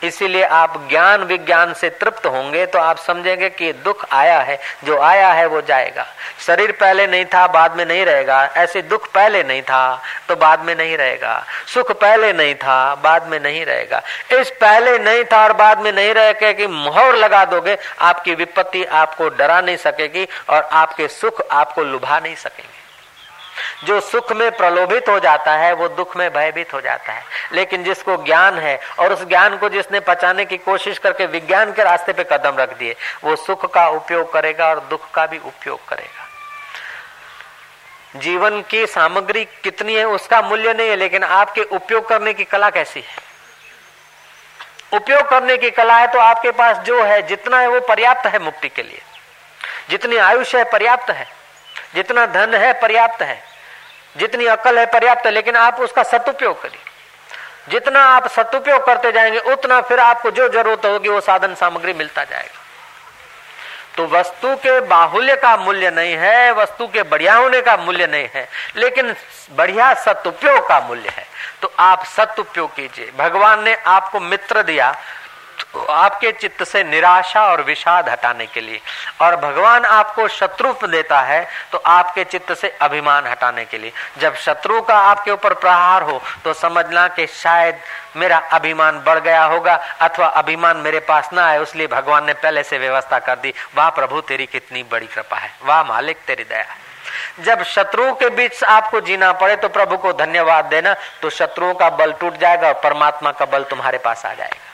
इसीलिए 0.02 0.42
आप 0.44 0.74
ज्ञान 0.90 1.22
विज्ञान 1.24 1.72
से 1.74 1.90
तृप्त 1.90 2.26
होंगे 2.26 2.64
तो 2.66 2.78
आप 2.78 2.98
समझेंगे 2.98 3.48
कि 3.50 3.72
दुख 3.74 4.04
आया 4.12 4.38
है, 4.40 4.58
जो 4.84 4.98
आया 4.98 5.32
है 5.32 5.46
वो 5.46 5.60
जाएगा। 5.60 6.06
शरीर 6.46 6.72
पहले 6.72 7.06
नहीं 7.06 7.24
था, 7.24 7.46
बाद 7.46 7.76
में 7.76 7.84
नहीं 7.86 8.04
रहेगा। 8.04 8.42
ऐसे 8.56 8.82
दुख 8.82 9.10
पहले 9.12 9.42
नहीं 9.42 9.62
था 9.62 10.02
तो 10.28 10.36
बाद 10.36 10.64
में 10.64 10.74
नहीं 10.74 10.96
रहेगा। 10.96 11.44
सुख 11.66 11.92
पहले 11.92 12.32
नहीं 12.32 12.54
था, 12.54 12.94
बाद 12.94 13.26
में 13.26 13.38
नहीं 13.40 13.64
रहेगा। 13.64 14.02
इस 14.32 14.50
पहले 14.50 14.98
नहीं 14.98 15.24
था 15.24 15.42
और 15.44 15.52
बाद 15.52 15.80
में 15.80 15.92
नहीं 15.92 16.12
रहेगा 16.14 16.52
कि 16.52 16.66
मोहर 16.66 17.16
लगा 17.16 17.44
दोगे, 17.44 17.78
आपकी 18.00 18.34
विपत्ति 18.34 18.84
आपको 18.84 19.28
डरा 19.28 19.60
नहीं 19.60 19.76
सकेगी 19.78 20.26
और 20.48 20.68
आपके 20.72 21.08
सुख 21.08 21.42
आपको 21.50 21.84
लुभा 21.84 22.18
नहीं 22.18 22.34
सकेंगे। 22.36 22.81
जो 23.84 24.00
सुख 24.00 24.32
में 24.32 24.56
प्रलोभित 24.56 25.08
हो 25.08 25.20
जाता 25.20 25.52
है, 25.52 25.72
वो 25.72 25.88
दुख 25.88 26.16
में 26.16 26.32
भयभीत 26.32 26.74
हो 26.74 26.80
जाता 26.80 27.12
है। 27.12 27.24
लेकिन 27.52 27.84
जिसको 27.84 28.16
ज्ञान 28.16 28.58
है, 28.58 28.80
और 28.98 29.12
उस 29.12 29.24
ज्ञान 29.24 29.56
को 29.56 29.68
जिसने 29.68 30.00
पचाने 30.00 30.44
की 30.44 30.56
कोशिश 30.58 30.98
करके 30.98 31.26
विज्ञान 31.26 31.72
के 31.72 31.84
रास्ते 31.84 32.12
पे 32.12 32.24
कदम 32.24 32.56
रख 32.58 32.76
दिए, 32.76 32.96
वो 33.24 33.36
सुख 33.36 33.72
का 33.72 33.88
उपयोग 33.88 34.32
करेगा 34.32 34.68
और 34.68 34.80
दुख 34.80 35.10
का 35.10 35.26
भी 35.26 35.38
उपयोग 35.38 35.88
करेगा। 35.88 36.28
जीवन 38.18 38.62
की 38.62 38.86
सामग्री 38.86 39.44
कितनी 39.44 39.94
है, 39.94 40.04
उसका 40.04 40.42
मूल्य 40.42 40.74
नहीं 40.74 40.88
है, 40.88 40.96
लेकिन 40.96 41.22
आपके 41.22 41.60
उपयोग 41.60 42.08
करने 42.08 42.34
की 42.34 42.44
कला 42.44 42.70
कैसी 42.70 43.00
है? 43.00 43.32
उपयोग 44.92 45.28
करने 45.28 45.56
की 45.56 45.70
कला 45.70 45.96
है 45.96 46.06
तो 46.06 46.18
आपके 46.18 46.50
पास 46.50 46.76
जो 46.76 47.02
है, 47.02 47.22
जितना 47.22 47.58
है 47.58 47.68
वो 47.68 47.80
पर्याप्त 47.80 48.26
है 48.26 48.38
मुक्ति 48.38 48.68
के 48.68 48.82
लिए। 48.82 49.02
जितनी 49.90 50.16
आयुष्य 50.16 50.58
है, 50.58 50.64
पर्याप्त 50.64 51.10
है। 51.10 51.28
जितना 51.94 52.26
धन 52.26 52.54
है, 52.54 52.72
पर्याप्त 52.72 53.22
है। 53.22 53.51
जितनी 54.16 54.46
अकल 54.46 54.78
है 54.78 54.86
पर्याप्त 54.86 55.26
है, 55.26 55.32
लेकिन 55.32 55.56
आप 55.56 55.80
उसका 55.80 56.02
सदुपयोग 56.02 56.62
करिए। 56.62 56.80
जितना 57.68 58.04
आप 58.04 58.28
सदुपयोग 58.28 58.86
करते 58.86 59.12
जाएँगे, 59.12 59.38
उतना 59.38 59.80
फिर 59.80 60.00
आपको 60.00 60.30
जो 60.30 60.48
ज़रूरत 60.48 60.84
होगी, 60.84 61.08
वो 61.08 61.20
साधन 61.20 61.54
सामग्री 61.54 61.92
मिलता 61.92 62.24
जाएगा। 62.24 62.58
तो 63.96 64.06
वस्तु 64.06 64.56
के 64.56 64.80
बाहुल्य 64.80 65.36
का 65.36 65.56
मूल्य 65.56 65.90
नहीं 65.90 66.16
है, 66.16 66.52
वस्तु 66.52 66.86
के 66.86 67.02
बढ़िया 67.02 67.34
होने 67.34 67.60
का 67.60 67.76
मूल्य 67.76 68.06
नहीं 68.06 68.28
है, 68.34 68.48
लेकिन 68.76 69.14
बढ़िया 69.50 69.94
सदुपयोग 69.94 70.68
का 70.68 70.80
मूल्य 70.80 71.08
है। 71.08 71.26
तो 71.62 71.72
आप 71.78 72.04
सदुपयोग 72.04 72.74
कीजिए। 72.74 73.12
भगवान 73.18 73.62
ने 73.62 73.74
आपको 73.74 74.20
मित्र 74.20 74.62
दिया 74.62 74.96
आपके 75.74 76.30
चित्त 76.32 76.62
से 76.64 76.82
निराशा 76.84 77.44
और 77.46 77.62
विषाद 77.62 78.08
हटाने 78.08 78.46
के 78.46 78.60
लिए। 78.60 78.80
और 79.20 79.36
भगवान 79.36 79.84
आपको 79.84 80.26
शत्रु 80.28 80.72
देता 80.82 81.20
है 81.20 81.46
तो 81.72 81.78
आपके 81.78 82.24
चित्त 82.24 82.52
से 82.52 82.68
अभिमान 82.80 83.26
हटाने 83.26 83.64
के 83.64 83.78
लिए। 83.78 83.92
जब 84.18 84.36
शत्रु 84.36 84.80
का 84.82 84.98
आपके 85.00 85.30
ऊपर 85.30 85.54
प्रहार 85.54 86.02
हो 86.02 86.20
तो 86.44 86.52
समझना 86.54 87.06
कि 87.08 87.26
शायद 87.26 87.78
मेरा 88.16 88.38
अभिमान 88.52 89.00
बढ़ 89.00 89.18
गया 89.18 89.44
होगा, 89.44 89.74
अथवा 90.00 90.26
अभिमान 90.26 90.76
मेरे 90.76 91.00
पास 91.00 91.30
ना 91.32 91.46
आए, 91.46 91.58
उसलिए 91.58 91.86
भगवान 91.86 92.24
ने 92.24 92.32
पहले 92.34 92.62
से 92.62 92.78
व्यवस्था 92.78 93.18
कर 93.18 93.36
दी, 93.36 93.52
वाह 93.76 93.90
प्रभु, 93.90 94.20
तेरी 94.20 94.46
कितनी 94.46 94.82
बड़ी 94.82 95.06
कृपा 95.06 95.36
है। 95.36 95.50
वाह 95.64 95.82
मालिक, 95.82 96.16
तेरी 96.26 96.44
दया 96.44 96.58
है। 96.58 96.80
जब 97.40 97.62
शत्रुओं 97.64 98.12
के 98.14 98.28
बीच 98.30 98.62
आपको 98.64 99.00
जीना 99.00 99.32
पड़े 99.34 99.56
तो 99.56 99.68
प्रभु 99.68 99.96
को 99.96 100.12
धन्यवाद 100.12 100.64
देना 100.64 100.94
तो 101.22 101.30
शत्रुओं 101.30 101.74
का 101.74 101.88
बल 101.90 102.12
टूट 102.12 102.36
जाएगा 102.38 102.68
और 102.68 102.80
परमात्मा 102.84 103.30
का 103.30 103.44
बल 103.46 103.64
तुम्हारे 103.64 103.98
पास 103.98 104.26
आ 104.26 104.32
जाएगा। 104.34 104.70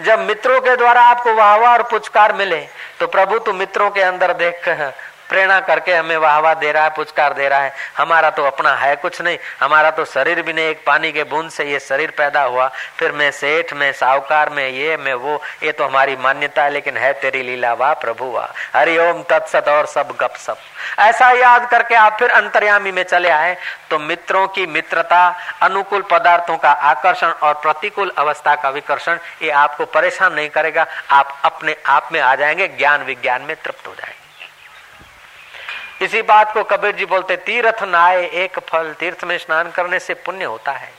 जब 0.00 0.18
मित्रों 0.18 0.60
के 0.60 0.76
द्वारा 0.76 1.02
आपको 1.02 1.34
वाहवा 1.34 1.72
और 1.72 1.82
पुचकार 1.82 2.32
मिले 2.32 2.60
तो 3.00 3.06
प्रभु 3.06 3.38
तुम 3.38 3.56
मित्रों 3.56 3.90
के 3.90 4.02
अंदर 4.02 4.32
देख 4.34 4.60
प्रेरणा 5.28 5.60
करके 5.60 5.94
हमें 5.94 6.16
वाहवा 6.16 6.54
दे 6.54 6.72
रहा 6.72 6.84
है, 6.84 6.90
पुचकार 6.90 7.32
दे 7.32 7.48
रहा 7.48 7.60
है। 7.60 7.72
हमारा 7.98 8.30
तो 8.30 8.44
अपना 8.44 8.74
है 8.74 8.96
कुछ 8.96 9.20
नहीं। 9.22 9.38
हमारा 9.60 9.90
तो 9.90 10.04
शरीर 10.04 10.42
भी 10.42 10.52
नहीं। 10.52 10.64
एक 10.64 10.84
पानी 10.86 11.12
के 11.12 11.24
बूंद 11.24 11.50
से 11.50 11.64
ये 11.64 11.80
शरीर 11.80 12.10
पैदा 12.10 12.42
हुआ। 12.42 12.70
फिर 12.98 13.12
मैं 13.12 13.30
सेठ, 13.30 13.72
में 13.72 13.92
साहूकार, 13.92 14.50
में 14.50 14.68
ये, 14.68 14.96
मैं 14.96 15.14
वो, 15.14 15.42
ये 15.62 15.72
तो 15.72 15.84
हमारी 15.84 16.16
मान्यता 16.16 16.62
है, 16.62 16.70
लेकिन 16.70 16.96
है 16.96 17.12
तेरी 17.12 17.42
लीला 17.42 17.72
वाह 17.72 17.94
प्रभु 17.94 18.24
वाह 18.24 18.78
हरिओम 18.78 19.22
तत्सत 19.22 19.64
और 19.68 19.86
सब 19.86 20.16
गप 20.20 20.34
सब 20.36 20.56
ऐसा 20.98 21.30
याद 21.30 21.70
करके 21.70 21.94
आप 21.94 22.16
फिर 22.18 22.30
अंतर्यामी 22.30 22.92
में 22.92 23.02
चले 23.02 23.28
आए। 23.28 23.56
तो 23.90 23.98
मित्रों 23.98 24.48
की 24.48 24.66
मित्रता, 24.66 25.38
अनुकूल 25.62 26.02
पदार्थों 26.02 26.56
का 26.56 26.70
आकर्षण 26.70 27.28
और 27.28 27.54
प्रतिकूल 27.54 28.12
अवस्था 28.18 28.54
का 28.54 28.70
विकर्षण, 28.70 29.18
ये 29.42 29.50
आपको 29.50 29.84
परेशान 29.84 30.34
नहीं 30.34 30.48
करेगा। 30.48 30.86
आप 31.10 31.40
अपने 31.44 31.76
आप 31.86 32.08
में 32.12 32.20
आ 32.20 32.34
जाएँगे, 32.34 32.68
ज्ञान 32.68 33.04
विज्ञान 33.04 33.42
में 33.42 33.56
तृप्त 33.56 33.86
हो 33.86 33.94
जाएँगे। 33.94 34.21
इसी 36.02 36.22
बात 36.22 36.54
को 36.54 36.64
कबीर 36.64 36.94
जी 36.94 37.04
बोलते, 37.04 37.36
तीर्थ 37.36 37.82
नाए 37.82 38.24
एक 38.24 38.58
फल 38.58 38.92
तीर्थ 38.92 39.24
में 39.24 39.38
स्नान 39.38 39.70
करने 39.70 39.98
से 39.98 40.14
पुण्य 40.14 40.44
होता 40.44 40.72
है। 40.72 40.92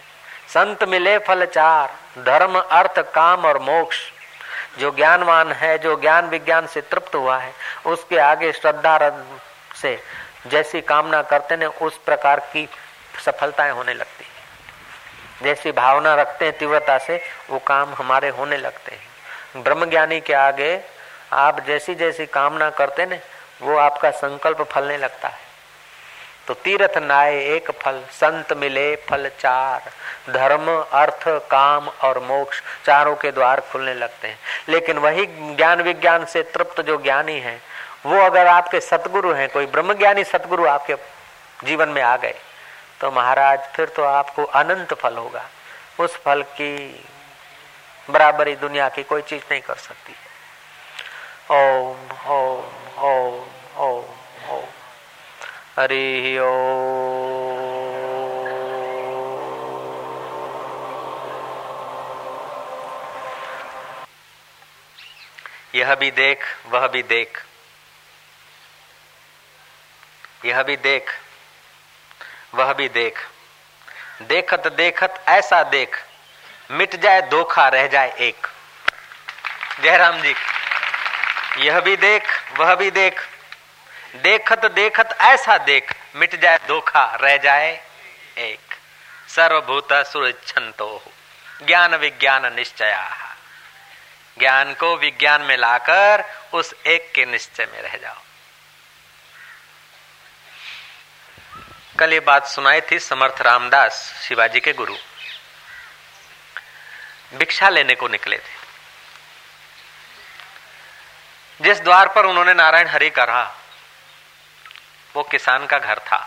संत 0.50 0.84
मिले 0.84 1.18
फल 1.18 1.46
चार, 1.46 1.96
धर्म, 2.24 2.60
अर्थ, 2.60 3.00
काम 3.00 3.46
और 3.46 3.60
मोक्ष। 3.60 3.98
जो 4.80 4.92
ज्ञानवान 4.92 5.52
है, 5.52 5.78
जो 5.78 5.96
ज्ञान 5.96 6.28
विज्ञान 6.28 6.68
से 6.68 6.82
तृप्त 6.82 7.16
हुआ 7.16 7.38
है, 7.38 7.54
उसके 7.86 8.18
आगे 8.18 8.52
श्रद्धा 8.52 9.26
से 9.82 10.04
जैसी 10.48 10.82
कामना 10.82 11.22
करते 11.22 11.58
ने 11.58 11.66
उस 11.66 11.98
प्रकार 11.98 12.40
की 12.40 12.70
सफलताएँ 13.26 13.72
होने 13.72 13.94
लगती 13.94 14.26
है। 14.26 14.44
जैसी 15.44 15.72
भावना 15.72 16.16
रखते 16.16 16.46
हैं 16.46 16.58
तीव्रता 16.58 16.98
से, 16.98 17.22
वो 17.50 17.60
काम 17.60 17.94
हमारे 17.94 18.30
होने 18.30 18.58
लगते 18.58 18.96
हैं। 18.96 19.64
ब्रह्म 19.64 19.86
ज्ञानी 19.86 20.20
के 20.20 20.34
आगे 20.34 20.82
आप 21.34 21.60
जैसी 21.60 21.96
जैसी 21.96 22.26
कामना 22.26 22.70
करते 22.70 23.06
ने 23.06 23.33
वो 23.62 23.78
आपका 23.78 24.12
संकल्प 24.12 24.62
फलने 24.62 24.98
लगता 24.98 25.28
है। 25.28 25.40
तो 26.48 26.54
तीर्थ 26.54 26.98
नाय 26.98 27.36
एक 27.36 27.72
फल, 27.72 28.02
संत 28.12 28.54
मिले 28.54 28.96
फल 28.96 29.30
चार। 29.40 29.92
धर्म, 30.34 30.86
अर्थ, 30.92 31.28
काम 31.28 31.88
और 31.88 32.20
मोक्ष 32.20 32.62
चारों 32.86 33.16
के 33.16 33.32
द्वार 33.32 33.62
खुलने 33.62 33.94
लगते 33.94 34.28
हैं। 34.28 34.40
लेकिन 34.70 34.98
वही 34.98 35.26
ज्ञान 35.56 35.82
विज्ञान 35.82 36.26
से 36.26 36.44
तृप्त 36.44 36.82
जो 36.82 36.98
ज्ञानी 36.98 37.40
है, 37.40 37.62
वो 38.06 38.22
अगर 38.22 38.48
आपके 38.48 38.80
सतगुरु 38.80 39.34
हैं, 39.34 39.50
कोई 39.50 39.66
ब्रह्म 39.66 39.94
ज्ञानी 39.94 40.24
सतगुरु 40.24 40.68
आपके 40.68 40.96
जीवन 41.64 41.90
में 41.90 42.02
आ 42.02 42.18
गए 42.18 42.36
तो 43.02 43.12
महाराज 43.12 43.60
फिर 43.76 43.90
तो 43.90 44.04
आपको 44.04 44.44
अनंत 44.44 44.94
फल 44.94 45.16
होगा। 45.16 45.46
उस 46.00 46.16
फल 46.24 46.44
की 46.44 47.06
बराबरी 48.10 48.56
दुनिया 48.56 48.90
की 48.90 49.04
कोई 49.04 49.22
चीज़ 49.22 49.44
नहीं 49.52 49.62
कर 49.62 49.76
सकती। 49.76 50.16
ओम 51.52 52.32
ओम। 52.32 52.83
ओम 52.98 53.50
हरि 55.78 56.38
ओ। 56.38 56.50
यह 65.76 65.96
भी 65.96 66.12
देख, 66.12 66.44
वह 66.66 66.88
भी 66.88 67.04
देख। 67.04 67.44
यह 70.46 70.64
भी 70.64 70.76
देख, 70.78 71.10
वह 72.56 72.74
भी 72.74 72.90
देख। 72.90 73.20
देखत 74.22 74.68
देखत 74.68 75.24
ऐसा 75.28 75.64
देख, 75.64 76.04
मिट 76.72 76.96
जाए 76.96 77.22
धोखा 77.22 77.68
रह 77.68 77.88
जाए 77.88 78.16
एक। 78.20 78.48
जयराम 79.82 80.22
जी। 80.22 80.53
यह 81.58 81.80
भी 81.80 81.96
देख, 81.96 82.52
वह 82.58 82.76
भी 82.76 82.92
देख। 82.92 83.28
देखत 84.16 84.66
देखत 84.66 85.18
ऐसा 85.22 85.58
देख, 85.58 85.96
मिट 86.16 86.36
जाए, 86.42 86.60
धोखा 86.68 87.18
रह 87.22 87.38
जाए 87.38 87.84
एक। 88.38 88.60
सर्वभूत 89.30 89.94
सुरक्षंतो 89.94 91.12
ज्ञान 91.64 91.96
विज्ञान 91.96 92.56
निश्चय। 92.56 93.10
ज्ञान 94.40 94.74
को 94.74 94.98
विज्ञान 94.98 95.42
में 95.42 95.58
लाकर 95.58 96.24
उस 96.54 96.74
एक 96.86 97.12
के 97.16 97.26
निश्चय 97.26 97.66
में 97.66 97.82
रह 97.82 97.98
जाओ। 97.98 98.18
कल 102.00 102.14
ये 102.14 102.20
बात 102.20 102.48
सुनाई 102.48 102.82
थी 102.82 103.00
समर्थ 103.00 103.42
रामदास 103.42 104.22
शिवाजी 104.28 104.60
के 104.60 104.74
गुरु। 104.74 104.96
भिक्षा 107.34 107.70
लेने 107.70 107.96
को 107.96 108.08
निकले 108.08 108.38
थे। 108.38 108.63
जिस 111.60 111.82
द्वार 111.82 112.08
पर 112.08 112.26
उन्होंने 112.26 112.54
नारायण 112.54 112.88
हरि 112.88 113.10
कहा 113.10 113.44
वो 115.16 115.24
किसान 115.24 115.66
का 115.66 115.78
घर 115.80 116.00
था। 116.00 116.18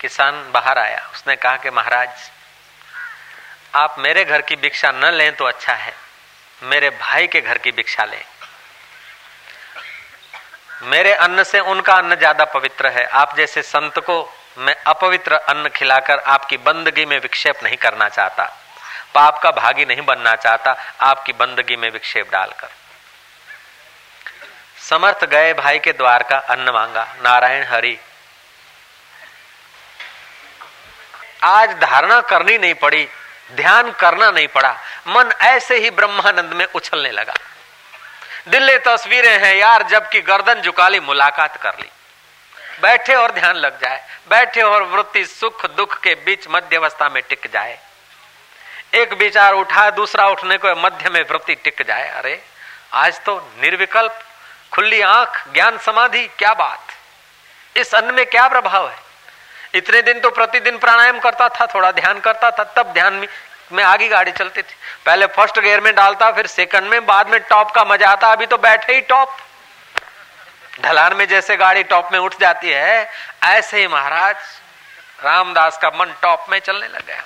किसान 0.00 0.50
बाहर 0.52 0.78
आया। 0.78 0.98
उसने 1.14 1.36
कहा 1.36 1.56
कि 1.56 1.70
महाराज, 1.70 2.08
आप 3.74 3.96
मेरे 3.98 4.24
घर 4.24 4.40
की 4.40 4.56
भिक्षा 4.56 4.90
न 4.90 5.12
लें 5.12 5.34
तो 5.36 5.44
अच्छा 5.44 5.72
है। 5.74 5.94
मेरे 6.62 6.90
भाई 6.90 7.26
के 7.26 7.40
घर 7.40 7.58
की 7.58 7.72
भिक्षा 7.72 8.04
लें। 8.04 8.22
मेरे 10.82 11.12
अन्न 11.14 11.42
से 11.42 11.60
उनका 11.60 11.94
अन्न 11.94 12.14
ज़्यादा 12.14 12.44
पवित्र 12.44 12.88
है। 12.88 13.04
आप 13.04 13.36
जैसे 13.36 13.62
संत 13.62 13.98
को 13.98 14.22
मैं 14.58 14.74
अपवित्र 14.86 15.34
अन्न 15.34 15.68
खिलाकर 15.68 16.18
आपकी 16.18 16.56
बंदगी 16.58 17.04
में 17.06 17.18
विक्षेप 17.18 17.62
नहीं 17.62 17.76
करना 17.76 18.08
चाहता। 18.08 18.44
पाप 19.14 19.40
का 19.42 19.50
भागी 19.50 19.84
नहीं 19.84 20.02
बनना 20.02 20.34
चाहता। 20.36 20.76
आपकी 21.00 21.32
बंदगी 21.32 21.76
में 21.76 21.90
विक्षेप 21.90 22.30
डालकर। 22.32 22.68
समर्थ 24.88 25.24
गए 25.24 25.52
भाई 25.52 25.78
के 25.78 25.92
द्वार 25.92 26.22
का 26.22 26.36
अन्न 26.36 26.70
मांगा। 26.70 27.16
नारायण 27.22 27.64
हरि। 27.64 27.98
आज 31.42 31.70
धारणा 31.70 32.20
करनी 32.20 32.58
नहीं 32.58 32.74
पड़ी, 32.74 33.08
ध्यान 33.52 33.90
करना 33.90 34.30
नहीं 34.30 34.48
पड़ा। 34.48 34.76
मन 35.06 35.32
ऐसे 35.40 35.76
ही 35.76 35.90
ब्रह्मानंद 35.90 36.52
में 36.52 36.66
उछलने 36.66 37.10
लगा। 37.10 37.34
दिल्ली 38.48 38.78
तस्वीरें 38.78 39.38
हैं 39.38 39.54
यार, 39.54 39.82
जबकि 39.82 40.20
गर्दन 40.20 40.62
झुका 40.62 40.88
ली 40.88 41.00
मुलाकात 41.00 41.56
कर 41.56 41.72
ली। 41.80 41.90
बैठे 42.82 43.14
और 43.14 43.30
ध्यान 43.30 43.56
लग 43.56 43.80
जाए। 43.80 44.08
बैठे 44.30 44.62
और 44.62 44.82
वृत्ति 44.82 45.24
सुख 45.24 45.66
दुख 45.66 46.00
के 46.00 46.14
बीच 46.14 46.44
मध्यवस्था 46.50 47.08
में 47.08 47.22
टिक 47.28 47.50
जाए। 47.52 47.78
एक 48.94 49.12
विचार 49.12 49.52
उठा, 49.52 49.90
दूसरा 49.90 50.26
उठने 50.26 50.56
को 50.56 50.74
मध्य 50.76 51.10
में 51.10 51.22
वृत्ति 51.22 51.54
टिक 51.54 51.82
जाए। 51.88 52.08
अरे, 52.08 52.42
आज 52.94 53.24
तो 53.24 53.52
निर्विकल्प 53.60 54.24
खुली 54.72 55.00
आँख 55.02 55.42
ज्ञान 55.52 55.78
समाधि 55.78 56.26
क्या 56.38 56.52
बात? 56.54 56.86
इस 57.76 57.94
अन्न 57.94 58.14
में 58.14 58.24
क्या 58.26 58.46
प्रभाव 58.48 58.88
है? 58.88 58.98
इतने 59.74 60.02
दिन 60.02 60.20
तो 60.20 60.30
प्रतिदिन 60.30 60.78
प्राणायाम 60.78 61.18
करता 61.20 61.48
था 61.50 61.66
थोड़ा 61.66 61.90
ध्यान 61.92 62.20
करता 62.20 62.50
था 62.50 62.64
तब 62.76 62.92
ध्यान 62.92 63.14
में, 63.14 63.28
में 63.72 63.82
आगे 63.84 64.08
गाड़ी 64.08 64.32
चलती 64.32 64.62
थी। 64.62 64.74
पहले 65.06 65.26
फ़र्स्ट 65.28 65.58
गियर 65.58 65.80
में 65.80 65.94
डालता 65.94 66.30
फिर 66.32 66.46
सेकंड 66.48 66.90
में 66.90 67.06
बाद 67.06 67.28
में 67.28 67.40
टॉप 67.40 67.70
का 67.70 67.84
मज़ा 67.84 68.08
आता 68.08 68.32
अभी 68.32 68.46
तो 68.46 68.58
बैठे 68.58 68.94
ही 68.94 69.00
टॉप 69.02 69.36
ढलान 70.82 71.14
में 71.16 71.26
जैसे 71.28 71.56
गाड़ी 71.56 71.82
टॉप 71.84 72.12
में 72.12 72.18
उठ 72.18 72.38
जाती 72.40 72.70
है 72.70 73.08
ऐसे 73.44 73.80
ही 73.80 73.86
महाराज 73.88 74.36
रामदास 75.24 75.78
का 75.78 75.88
मन 75.94 76.14
टॉप 76.22 76.46
में 76.50 76.58
चलने 76.58 76.86
लग 76.88 77.06
गया। 77.06 77.24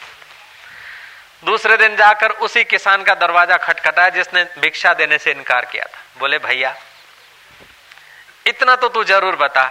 दूसरे 1.43 1.77
दिन 1.77 1.97
जाकर 1.97 2.31
उसी 2.43 2.65
किसान 2.65 3.03
का 3.05 3.15
दरवाज़ा 3.17 3.57
खटखटाया 3.59 4.09
जिसने 4.11 4.45
भिक्षा 4.59 4.93
देने 4.95 5.19
से 5.19 5.31
इनकार 5.31 5.65
किया 5.65 5.85
था। 5.85 6.03
बोले 6.19 6.39
भैया 6.39 6.75
इतना 8.47 8.77
तो 8.77 8.89
तू 8.89 9.05
ज़रूर 9.05 9.37
बता 9.37 9.65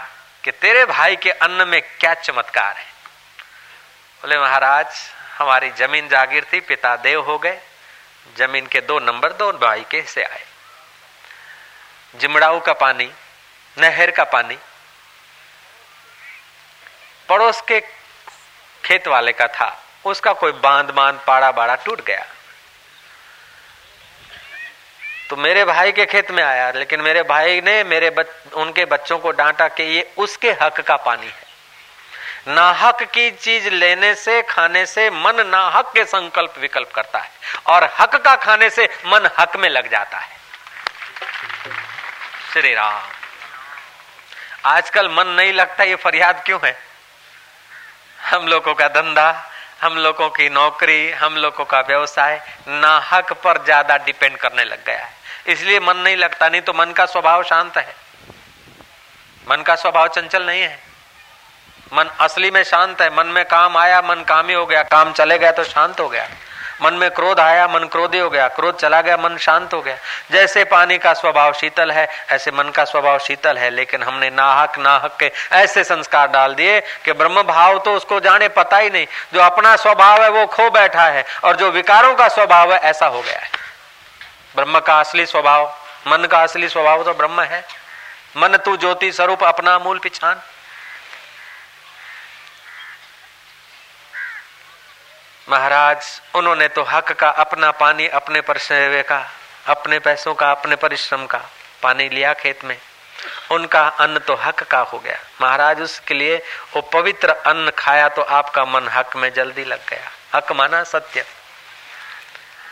कि 0.44 0.52
तेरे 0.52 0.86
भाई 0.86 1.16
के 1.16 1.32
अन्न 1.32 1.68
में 1.68 1.82
क्या 2.00 2.14
चमत्कार 2.14 2.76
है। 2.78 2.86
बोले, 4.22 4.40
महाराज, 4.40 4.88
हमारी 5.38 5.70
ज़मीन 5.70 6.08
जागीर 6.08 6.46
थी, 6.54 6.60
पिता 6.60 6.96
देव 6.96 7.22
हो 7.22 7.38
गए। 7.38 7.60
ज़मीन 8.38 8.68
के 8.68 8.82
दो 8.82 9.00
नंबर 9.00 9.34
दो 9.34 9.52
भाई 9.52 9.86
के 9.92 10.02
से 10.02 10.24
आए। 10.24 10.44
जिमड़ाऊ 12.16 12.60
का 12.60 12.74
पानी, 12.74 13.12
नहर 13.78 14.12
का 14.12 14.24
पानी, 14.24 14.58
पड़ोस 17.30 17.62
के 17.62 17.80
खेत 18.84 19.08
वाले 19.08 19.32
का 19.32 19.48
था। 19.48 19.70
उसका 20.06 20.34
कोई 20.34 20.52
बाँध 20.52 20.92
बाँध 20.92 21.20
पाड़ा 21.28 21.52
बाड़ा 21.52 21.76
टूट 21.76 22.02
गया। 22.02 22.26
तो 25.34 25.38
मेरे 25.38 25.64
भाई 25.66 25.92
के 25.92 26.06
खेत 26.06 26.30
में 26.32 26.42
आया 26.44 26.70
लेकिन 26.72 27.02
मेरे 27.02 27.22
भाई 27.24 27.62
ने 27.62 27.84
मेरे 27.84 28.10
बच, 28.10 28.26
उनके 28.54 28.84
बच्चों 28.86 29.18
को 29.20 29.32
डांटा 29.32 29.68
कि 29.68 29.84
ये 29.86 30.02
उसके 30.18 30.52
हक 30.62 30.82
का 30.82 30.96
पानी 30.98 31.26
है। 31.26 32.54
नाहक 32.54 33.02
की 33.14 33.30
चीज़ 33.32 33.70
लेने 33.70 34.14
से 34.16 34.42
खाने 34.42 34.86
से 34.86 35.10
मन 35.10 35.42
नाहक 35.48 35.92
के 35.94 36.04
संकल्प 36.06 36.58
विकल्प 36.60 36.92
करता 36.96 37.20
है 37.20 37.30
और 37.68 37.84
हक 38.00 38.16
का 38.16 38.36
खाने 38.36 38.70
से 38.70 38.86
मन 39.06 39.30
हक 39.40 39.56
में 39.56 39.70
लग 39.70 39.90
जाता 39.92 40.18
है। 40.18 40.38
श्री 42.54 42.74
राम। 42.74 43.02
आजकल 44.66 45.10
मन 45.10 45.28
नहीं 45.30 45.54
लगता 45.54 45.84
ये 45.84 45.96
फरियाद 45.96 46.44
क्यों 46.46 46.60
है? 46.64 46.78
हम 48.30 48.48
लोगों 48.48 48.74
का 48.74 48.88
धंधा 48.92 49.50
हम 49.82 49.98
लोगों 49.98 50.30
की 50.30 50.48
नौकरी 50.50 51.12
हम 51.14 51.36
लोगों 51.38 51.66
का 51.66 51.80
व्यवसाय 51.82 52.40
नाहक 52.70 53.34
पर 53.44 53.64
ज़्यादा 53.64 53.98
डिपेंड 53.98 54.38
करने 54.38 54.64
लग 54.64 54.86
गया 54.86 55.00
है। 55.00 55.22
इसलिए 55.48 55.80
मन 55.80 55.98
नहीं 55.98 56.18
लगता, 56.18 56.50
नहीं 56.50 56.62
तो 56.62 56.74
मन 56.74 56.86
का 56.86 57.06
स्वभाव 57.06 57.44
शांत 57.44 57.78
है। 57.78 57.96
मन 59.52 59.58
का 59.58 59.76
स्वभाव 59.76 60.08
चंचल 60.08 60.44
नहीं 60.44 60.62
है। 60.62 60.80
मन 61.94 62.06
असली 62.20 62.52
में 62.52 62.64
शांत 62.64 63.02
है, 63.02 63.18
मन 63.18 63.28
में 63.28 63.46
काम 63.46 63.78
आया, 63.78 64.02
मन 64.02 64.16
कामी 64.16 64.54
हो 64.54 64.66
गया, 64.66 64.84
काम 64.84 65.14
चले 65.14 65.38
गया 65.38 65.52
तो 65.52 65.64
शांत 65.64 66.00
हो 66.00 66.10
गया। 66.10 66.30
मन 66.82 66.94
में 66.94 67.12
क्रोध 67.12 67.40
आया, 67.40 67.68
मन 67.68 67.80
क्रोधी 67.80 68.20
हो 68.20 68.30
गया, 68.30 68.48
क्रोध 68.48 68.80
चला 68.80 69.02
गया, 69.02 69.18
मन 69.18 69.38
शांत 69.38 69.74
हो 69.74 69.82
गया। 69.82 69.98
जैसे 70.32 70.64
पानी 70.64 70.98
का 70.98 71.14
स्वभाव 71.14 71.54
शीतल 71.54 71.92
है, 71.92 72.08
ऐसे 72.30 72.52
मन 72.52 72.70
का 72.70 72.86
स्वभाव 72.86 73.20
शीतल 73.20 73.58
है, 73.58 73.70
लेकिन 73.70 74.04
हमने 74.04 74.30
नाहक 74.30 74.80
नाहक 74.80 75.18
के 75.20 75.32
ऐसे 75.52 75.84
संस्कार 75.84 76.28
डाल 76.28 76.56
दिए 76.56 76.80
कि 76.80 77.14
ब्रह्म 77.14 77.44
भाव 77.44 77.80
तो 77.80 77.94
उसको 77.94 78.20
जाने, 78.20 78.48
पता 78.48 78.78
ही 78.78 78.90
नहीं। 78.90 79.08
जो 79.34 79.42
अपना 79.42 79.76
स्वभाव 79.76 80.24
है, 80.24 80.30
वो 80.30 80.46
खो 80.46 80.70
बैठा 80.70 81.04
है, 81.04 81.26
और 81.44 81.56
जो 81.56 81.72
विकारों 81.72 82.16
का 82.16 82.28
स्वभाव 82.28 82.74
है, 82.74 82.80
ऐसा 82.80 83.06
हो 83.06 83.22
गया 83.22 83.40
है। 83.40 83.63
ब्रह्म 84.56 84.80
का 84.80 85.00
असली 85.00 85.26
स्वभाव। 85.26 85.78
मन 86.08 86.26
का 86.26 86.42
असली 86.44 86.70
स्वभाव 86.70 87.04
तो 87.04 87.14
ब्रह्म 87.14 87.42
है। 87.42 87.68
मन 88.38 88.58
तू 88.58 88.78
ज्योति 88.78 89.12
स्वरूप 89.12 89.44
अपना 89.44 89.80
मूल 89.80 90.00
पिछान। 90.00 90.42
महाराज, 95.50 96.22
उन्होंने 96.36 96.68
तो 96.68 96.84
हक 96.84 97.12
का 97.12 97.30
अपना 97.30 97.72
पानी 97.72 98.08
अपने 98.08 98.42
परसेवे 98.42 99.04
का, 99.04 99.30
अपने 99.68 100.00
पैसों 100.00 100.34
का, 100.34 100.52
अपने 100.52 100.76
परिश्रम 100.76 101.26
का 101.26 101.42
पानी 101.84 102.10
लिया 102.10 102.34
खेत 102.34 102.66
में। 102.66 102.78
उनका 103.52 103.88
अन्न 103.88 104.20
तो 104.20 104.36
हक 104.36 104.64
का 104.64 104.80
हो 104.80 105.00
गया। 105.00 105.18
महाराज, 105.42 105.82
उसके 105.82 106.14
लिए 106.14 106.44
वो 106.76 106.82
पवित्र 106.82 107.30
अन्न 107.30 107.72
खाया 107.72 108.10
तो 108.10 108.22
आपका 108.22 108.66
मन 108.66 108.88
हक 108.88 109.16
में 109.16 109.34
जल्दी 109.34 109.64
लग 109.64 109.90
गया। 109.90 110.38
हक 110.38 110.52
माना 110.52 110.84
सत्य। 110.84 111.26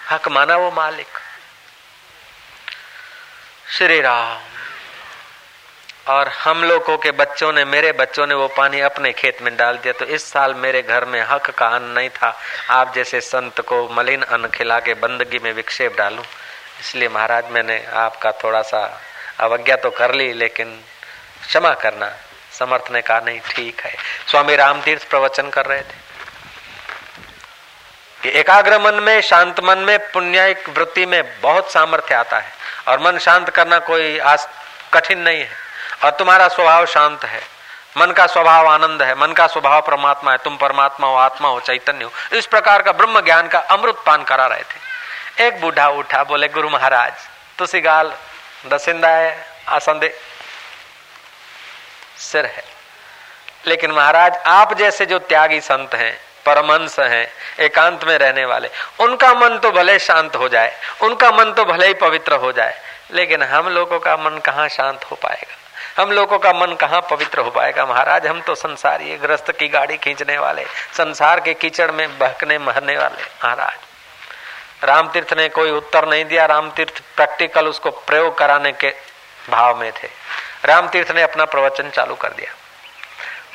हक 0.10 0.28
माना 0.28 0.56
वो 0.56 0.72
मालिक। 0.72 1.08
श्री 3.72 4.00
राम। 4.02 4.40
और 6.08 6.28
हम 6.28 6.64
लोगों 6.64 6.98
के 6.98 7.12
बच्चों 7.12 7.52
ने, 7.54 7.64
मेरे 7.66 7.92
बच्चों 7.92 8.26
ने 8.28 8.36
वो 8.36 8.48
पानी 8.48 8.80
अपने 8.80 9.12
खेत 9.14 9.42
में 9.42 9.56
डाल 9.58 9.78
दिया 9.78 9.94
तो 9.94 10.06
इस 10.06 10.24
साल 10.24 10.54
मेरे 10.56 10.82
घर 10.82 11.06
में 11.06 11.22
हक 11.22 11.50
का 11.50 11.68
अन्न 11.68 11.88
नहीं 11.90 12.10
था। 12.10 12.34
आप 12.70 12.94
जैसे 12.96 13.22
संत 13.22 13.62
को 13.62 13.88
मलिन 13.90 14.22
अन्न 14.22 14.48
खिला 14.48 14.80
के 14.80 14.94
बंदगी 14.94 15.40
में 15.40 15.52
विक्षेप 15.54 15.96
डालूं, 15.98 16.24
इसलिए 16.82 17.10
महाराज 17.10 17.52
मैंने 17.52 17.84
आपका 17.86 18.32
थोड़ा 18.44 18.62
सा 18.62 18.82
अवज्ञा 19.40 19.76
तो 19.76 19.90
कर 19.92 20.16
ली, 20.16 20.32
लेकिन 20.34 20.80
क्षमा 21.48 21.74
करना 21.74 22.12
समर्थ 22.52 22.92
ने 22.92 23.02
कहा, 23.02 23.20
नहीं, 23.20 23.40
ठीक 23.40 23.82
है। 23.82 23.96
स्वामी 24.28 24.56
राम 24.56 24.82
तीर्थ 24.82 25.10
प्रवचन 25.10 25.50
कर 25.50 25.66
रहे 25.66 25.82
थे। 25.82 26.11
कि 28.24 28.30
एकाग्र 28.30 28.80
मन 28.80 28.94
में, 28.94 29.22
शांत 29.22 29.60
मन 29.60 29.78
में 29.78 30.12
पुण्य 30.12 30.64
वृत्ति 30.70 31.06
में 31.06 31.42
बहुत 31.42 31.72
सामर्थ्य 31.72 32.16
आता 32.16 32.38
है। 32.38 32.52
और 32.88 33.00
मन 33.00 33.18
शांत 33.18 33.50
करना 33.50 33.80
कोई 33.80 34.20
आज 34.20 34.48
कठिन 34.94 35.20
नहीं 35.20 35.42
है। 35.42 35.50
और 36.04 36.12
तुम्हारा 36.12 36.48
स्वभाव 36.48 36.86
शांत 36.86 37.26
है। 37.26 37.42
मन 37.98 38.12
का 38.12 38.28
स्वभाव 38.28 38.68
आनंद 38.68 39.02
है। 39.02 39.16
मन 39.16 39.32
का 39.32 39.48
स्वभाव 39.48 39.82
परमात्मा 39.82 40.32
है। 40.32 40.38
तुम 40.38 40.58
परमात्मा 40.58 41.08
हो, 41.08 41.16
आत्मा 41.16 41.48
हो, 41.48 41.60
चैतन्य 41.60 42.06
हो। 42.06 42.38
इस 42.38 42.46
प्रकार 42.46 42.82
का 42.82 42.92
ब्रह्म 42.92 43.22
ज्ञान 43.22 43.48
का 43.48 43.60
अमृत 43.60 43.96
पान 44.06 44.24
करा 44.24 44.46
रहे 44.46 44.64
थे। 44.64 44.92
एक 45.48 45.62
बूढ़ा 45.62 45.88
उठा, 45.88 46.24
बोले, 46.24 46.48
गुरु 46.48 46.70
महाराज, 46.70 47.14
तुसी 47.58 47.82
गाल 47.82 48.14
दसिंदा 48.68 49.08
है 49.08 49.48
आसंदे 49.70 50.20
सिर 52.18 52.46
है। 52.46 52.64
लेकिन 53.68 53.92
महाराज, 53.92 54.36
आप 54.36 54.74
जैसे 54.74 55.06
जो 55.06 55.20
त्यागी 55.20 55.62
संत 55.62 55.96
हैं 55.96 56.31
परमंश 56.46 57.00
हैं, 57.00 57.28
एकांत 57.60 58.04
में 58.04 58.18
रहने 58.18 58.46
वाले। 58.46 58.70
उनका 59.00 59.34
मन 59.34 59.58
तो 59.58 59.72
भले 59.72 59.98
शांत 60.00 60.36
हो 60.36 60.50
जाए, 60.50 60.76
उनका 61.02 61.32
मन 61.32 61.52
तो 61.52 61.66
भले 61.66 61.88
ही 61.88 61.94
पवित्र 61.94 62.36
हो 62.36 62.52
जाए, 62.52 62.80
लेकिन 63.12 63.44
हम 63.44 63.70
लोगों 63.70 64.00
का 64.00 64.16
मन 64.18 64.38
कहाँ 64.38 64.68
शांत 64.70 65.04
हो 65.04 65.16
पाएगा? 65.16 65.58
हम 66.02 66.12
लोगों 66.12 66.38
का 66.40 66.52
मन 66.54 66.74
कहाँ 66.74 67.02
पवित्र 67.02 67.40
हो 67.40 67.50
पाएगा? 67.52 67.86
महाराज, 67.86 68.28
हम 68.28 68.42
तो 68.42 68.56
संसारी 68.56 69.18
ग्रस्त 69.18 69.52
की 69.52 69.68
गाड़ी 69.68 69.98
खींचने 69.98 70.38
वाले, 70.38 70.66
संसार 70.94 71.40
के 71.40 71.54
कीचड़ 71.54 71.92
में 71.92 72.18
बहकने 72.18 72.58
मरने 72.58 72.98
वाले, 72.98 73.24
महाराज। 73.46 73.90
राम 74.84 75.08
तीर्थ 75.08 75.34
ने 75.34 75.48
कोई 75.50 75.72
उत्तर 75.72 76.08
नहीं 76.08 76.26
दिया। 76.26 76.46
राम 76.46 76.70
तीर्थ 76.70 77.02
प्रैक्टिकल 77.16 77.68
उसको 77.68 77.90
प्रयोग 77.90 78.38
कराने 78.38 78.72
के 78.72 78.94
भाव 79.50 79.80
में 79.80 79.92
थे। 79.94 80.08
राम 80.66 80.88
तीर्थ 80.88 81.12
ने 81.12 81.22
अपना 81.22 81.46
प्रवचन 81.46 81.90
चालू 81.90 82.16
कर 82.16 82.30
दिया। 82.30 82.54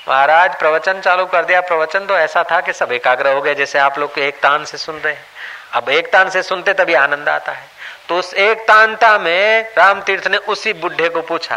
महाराज, 0.07 0.59
प्रवचन 0.59 1.01
चालू 1.01 1.25
कर 1.27 1.45
दिया। 1.45 1.61
प्रवचन 1.61 2.07
तो 2.07 2.17
ऐसा 2.17 2.43
था 2.43 2.61
कि 2.61 2.73
सब 2.73 2.93
एकाग्र 2.93 3.33
हो 3.35 3.41
गए, 3.41 3.55
जैसे 3.55 3.79
आप 3.79 3.99
लोग 3.99 4.19
एक 4.19 4.41
तान 4.41 4.65
से 4.65 4.79
सुन 4.79 4.97
रहे 4.97 5.13
हैं। 5.13 5.25
अब 5.73 5.89
एक 5.89 6.11
तान 6.13 6.31
से 6.31 6.43
सुनते 6.43 6.73
तभी 6.73 6.95
आनंद 6.95 7.29
आता 7.29 7.53
है। 7.53 7.69
तो 8.09 8.19
उस 8.19 8.33
एक 8.35 8.61
तानता 8.61 9.17
में 9.19 9.73
राम 9.79 10.01
तीर्थ 10.01 10.27
ने 10.27 10.37
उसी 10.37 10.73
बुढ़े 10.73 11.09
को 11.09 11.23
पूछा 11.23 11.57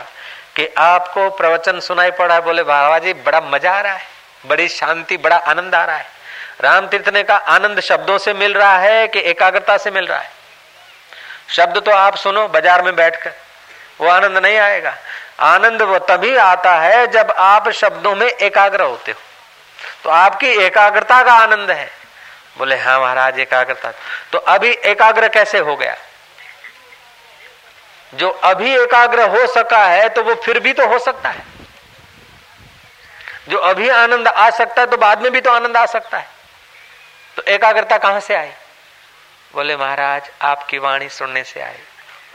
कि 0.55 0.67
आपको 0.77 1.29
प्रवचन 1.29 1.79
सुनाई 1.79 2.11
पड़ा? 2.11 2.39
बोले, 2.39 2.63
बाबा 2.63 2.97
जी, 2.99 3.13
बड़ा 3.13 3.41
मज़ा 3.41 3.71
आ 3.71 3.81
रहा 3.81 3.93
है। 3.93 4.07
बड़ी 4.45 4.67
शांति, 4.67 5.17
बड़ा 5.17 5.35
आनंद 5.35 5.75
आ 5.75 5.83
रहा 5.85 5.95
है। 5.95 6.07
राम 6.61 6.87
तीर्थ 6.87 7.09
ने 7.09 7.23
कहा, 7.23 7.37
आनंद 7.37 7.79
शब्दों 7.79 8.17
से 8.17 8.33
मिल 8.33 8.53
रहा 8.53 8.77
है 8.77 9.07
कि 9.07 9.19
एकाग्रता 9.21 9.77
से 9.77 9.91
मिल 9.91 10.07
रहा 10.07 10.19
है? 10.19 10.31
शब्द 11.49 11.77
तो 11.77 11.91
आप 11.91 12.15
सुनो, 12.15 12.47
बाज़ार 12.47 12.81
में 12.81 12.95
बैठकर। 12.95 13.31
वो 14.01 14.09
आनंद 14.09 14.37
नहीं 14.37 14.57
आएगा। 14.57 14.95
आनंद 15.39 15.81
वो 15.81 15.99
तभी 15.99 16.35
आता 16.35 16.73
है 16.75 17.07
जब 17.07 17.31
आप 17.31 17.69
शब्दों 17.69 18.15
में 18.15 18.27
एकाग्र 18.27 18.81
होते 18.81 19.11
हो। 19.11 19.19
तो 20.03 20.09
आपकी 20.09 20.47
एकाग्रता 20.65 21.21
का 21.23 21.33
आनंद 21.33 21.71
है। 21.71 21.89
बोले 22.57 22.77
हाँ 22.77 22.99
महाराज, 22.99 23.39
एकाग्रता। 23.39 23.91
तो 24.31 24.37
अभी 24.37 24.71
एकाग्र 24.85 25.27
कैसे 25.27 25.59
हो 25.59 25.75
गया? 25.75 25.95
जो 28.13 28.29
अभी 28.29 28.75
एकाग्र 28.75 29.29
हो 29.29 29.45
सका 29.47 29.83
है 29.85 30.09
तो 30.09 30.23
वो 30.23 30.35
फिर 30.35 30.59
भी 30.59 30.73
तो 30.73 30.87
हो 30.87 30.99
सकता 30.99 31.29
है। 31.29 31.43
जो 33.49 33.57
अभी 33.57 33.89
आनंद 33.89 34.27
आ 34.27 34.49
सकता 34.49 34.81
है 34.81 34.87
तो 34.87 34.97
बाद 34.97 35.21
में 35.21 35.31
भी 35.31 35.41
तो 35.41 35.51
आनंद 35.51 35.77
आ 35.77 35.85
सकता 35.85 36.17
है। 36.17 36.27
तो 37.37 37.43
एकाग्रता 37.43 37.97
कहाँ 37.97 38.19
से 38.19 38.35
आई? 38.35 38.51
बोले, 39.53 39.75
महाराज, 39.77 40.29
आपकी 40.41 40.77
वाणी 40.77 41.09
सुनने 41.09 41.43
से 41.43 41.61
आई। 41.61 41.81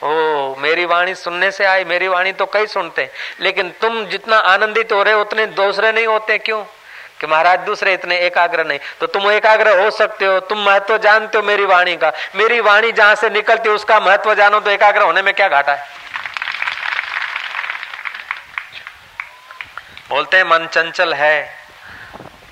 ओ, 0.04 0.54
मेरी 0.58 0.84
वाणी 0.84 1.14
सुनने 1.14 1.50
से 1.50 1.64
आई, 1.64 1.84
मेरी 1.84 2.08
वाणी 2.08 2.32
तो 2.32 2.46
कई 2.46 2.66
सुनते 2.66 3.02
हैं। 3.02 3.10
लेकिन 3.40 3.70
तुम 3.70 4.06
जितना 4.06 4.36
आनंदित 4.36 4.92
हो 4.92 5.02
रहे 5.02 5.14
हो, 5.14 5.20
उतने 5.20 5.46
दूसरे 5.46 5.92
नहीं 5.92 6.06
होते, 6.06 6.38
क्यों? 6.38 6.64
कि 7.20 7.26
महाराज, 7.26 7.58
दूसरे 7.58 7.94
इतने 7.94 8.18
एकाग्र 8.18 8.64
नहीं। 8.64 8.78
तो 9.00 9.06
तुम 9.06 9.30
एकाग्र 9.30 9.80
हो 9.80 9.90
सकते 9.90 10.24
हो, 10.24 10.40
तुम 10.40 10.58
महत्व 10.58 10.98
जानते 10.98 11.38
हो 11.38 11.44
मेरी 11.44 11.64
वाणी 11.64 11.96
का। 11.96 12.12
मेरी 12.34 12.60
वाणी 12.60 12.92
जहाँ 12.92 13.14
से 13.14 13.30
निकलती 13.30 13.68
है, 13.68 13.74
उसका 13.74 14.00
महत्व 14.00 14.34
जानो 14.34 14.60
तो 14.60 14.70
एकाग्र 14.70 15.02
होने 15.02 15.22
में 15.22 15.34
क्या 15.34 15.48
घाटा 15.48 15.72
है? 15.72 15.88
बोलते 20.08 20.36
हैं, 20.36 20.44
मन 20.44 20.66
चंचल 20.66 21.14
है। 21.14 21.56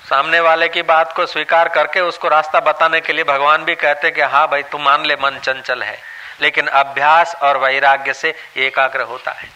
सामने 0.09 0.39
वाले 0.39 0.67
की 0.67 0.81
बात 0.81 1.13
को 1.15 1.25
स्वीकार 1.25 1.69
करके 1.69 1.99
उसको 1.99 2.27
रास्ता 2.27 2.59
बताने 2.59 3.01
के 3.01 3.13
लिए 3.13 3.23
भगवान 3.23 3.63
भी 3.63 3.75
कहते 3.75 4.11
कि 4.11 4.21
हाँ 4.21 4.47
भाई, 4.47 4.63
तू 4.63 4.77
मान 4.77 5.05
ले, 5.05 5.15
मन 5.15 5.39
चंचल 5.43 5.83
है। 5.83 6.12
लेकिन 6.43 6.67
अभ्यास 6.67 7.35
और 7.35 7.57
वैराग्य 7.57 8.13
से 8.13 8.35
एकाग्र 8.57 9.01
होता 9.01 9.31
है। 9.31 9.49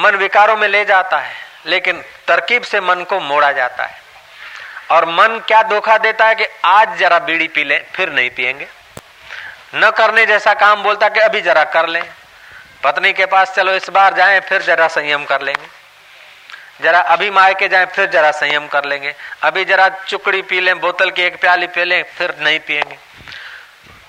मन 0.00 0.16
विकारों 0.16 0.56
में 0.56 0.68
ले 0.68 0.84
जाता 0.84 1.18
है, 1.18 1.34
लेकिन 1.66 2.02
तरकीब 2.28 2.62
से 2.62 2.80
मन 2.80 3.04
को 3.04 3.20
मोड़ा 3.20 3.52
जाता 3.52 3.84
है। 3.84 4.00
और 4.90 5.04
मन 5.04 5.40
क्या 5.48 5.62
धोखा 5.62 5.98
देता 5.98 6.26
है 6.26 6.34
कि 6.34 6.46
आज 6.64 6.96
जरा 6.98 7.18
बीड़ी 7.18 7.48
पी 7.48 7.64
लें, 7.64 7.84
फिर 7.94 8.12
नहीं 8.12 8.30
पिएँगे 8.30 8.68
न 9.74 9.90
करने 9.90 10.26
जैसा 10.26 10.54
काम 10.54 10.82
बोलता 10.82 11.08
कि 11.08 11.20
अभी 11.20 11.40
जरा 11.40 11.64
कर 11.64 11.86
लें। 11.86 12.02
पत्नी 12.84 13.12
के 13.12 13.26
पास 13.26 13.54
चलो, 13.54 13.72
इस 13.72 13.90
बार 13.90 14.14
जाएँ, 14.14 14.40
फिर 14.40 14.62
जरा 14.62 14.88
संयम 14.88 15.24
कर 15.24 15.42
लेंगे। 15.42 15.66
जरा 16.82 17.00
अभी 17.00 17.30
माए 17.30 17.54
के 17.54 17.68
जाएँ, 17.68 17.86
फिर 17.86 18.06
जरा 18.06 18.30
संयम 18.30 18.66
कर 18.66 18.84
लेंगे। 18.84 19.14
अभी 19.42 19.64
जरा 19.64 19.88
चुकड़ी 19.88 20.42
पी 20.42 20.60
लें, 20.60 20.80
बोतल 20.80 21.10
की 21.10 21.22
एक 21.22 21.40
प्याली 21.40 21.66
पी 21.66 21.84
लें, 21.84 22.02
फिर 22.02 22.34
नहीं 22.40 22.60
पिएँगे 22.60 22.98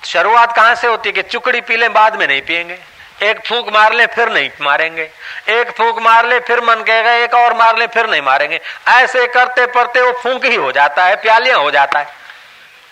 शुरुआत 0.04 0.56
कहाँ 0.56 0.74
से 0.74 0.86
होती 0.86 1.08
है 1.08 1.12
कि 1.12 1.22
चुकड़ी 1.22 1.60
पी 1.60 1.76
लें 1.76 1.92
बाद 1.92 2.16
में 2.16 2.26
नहीं 2.28 2.42
पिएँगे 2.42 2.78
एक 3.22 3.40
फूक 3.46 3.68
मार 3.72 3.92
ले, 3.92 4.06
फिर 4.06 4.28
नहीं 4.28 4.50
मारेंगे। 4.60 5.10
एक 5.48 5.70
फूक 5.70 5.98
मार 6.00 6.26
ले, 6.26 6.38
फिर 6.40 6.60
मन 6.60 6.82
कहेगा, 6.82 7.12
एक 7.12 7.34
और 7.34 7.54
मार 7.54 7.78
ले, 7.78 7.86
फिर 7.86 8.06
नहीं 8.06 8.22
मारेंगे। 8.22 8.60
ऐसे 8.88 9.26
करते 9.26 9.66
पड़ते 9.66 10.00
वो 10.00 10.12
फूक 10.12 10.44
ही 10.44 10.54
हो 10.54 10.72
जाता 10.72 11.04
है, 11.04 11.16
प्यालियाँ 11.16 11.58
हो 11.58 11.70
जाता 11.70 11.98
है। 11.98 12.06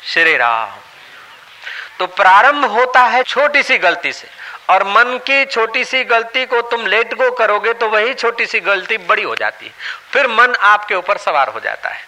श्री 0.05 0.37
राम। 0.37 0.71
तो 1.99 2.07
प्रारंभ 2.07 2.65
होता 2.65 3.03
है 3.03 3.23
छोटी 3.23 3.63
सी 3.63 3.79
गलती 3.79 4.13
से, 4.13 4.29
और 4.71 4.85
मन 4.85 5.19
की 5.27 5.45
छोटी 5.45 5.85
सी 5.85 6.05
गलती 6.05 6.45
को 6.47 6.61
तुम 6.63 6.87
लेट 6.87 7.15
गो 7.15 7.31
करोगे 7.31 7.73
तो 7.73 7.89
वही 7.89 8.15
छोटी 8.15 8.47
सी 8.47 8.61
गलती 8.61 8.99
बड़ी 8.99 9.23
हो 9.23 9.35
जाती 9.37 9.67
है। 9.67 9.73
फिर 10.13 10.27
मन 10.27 10.55
आपके 10.55 10.95
ऊपर 10.95 11.17
सवार 11.17 11.49
हो 11.49 11.61
जाता 11.61 11.89
है। 11.89 12.07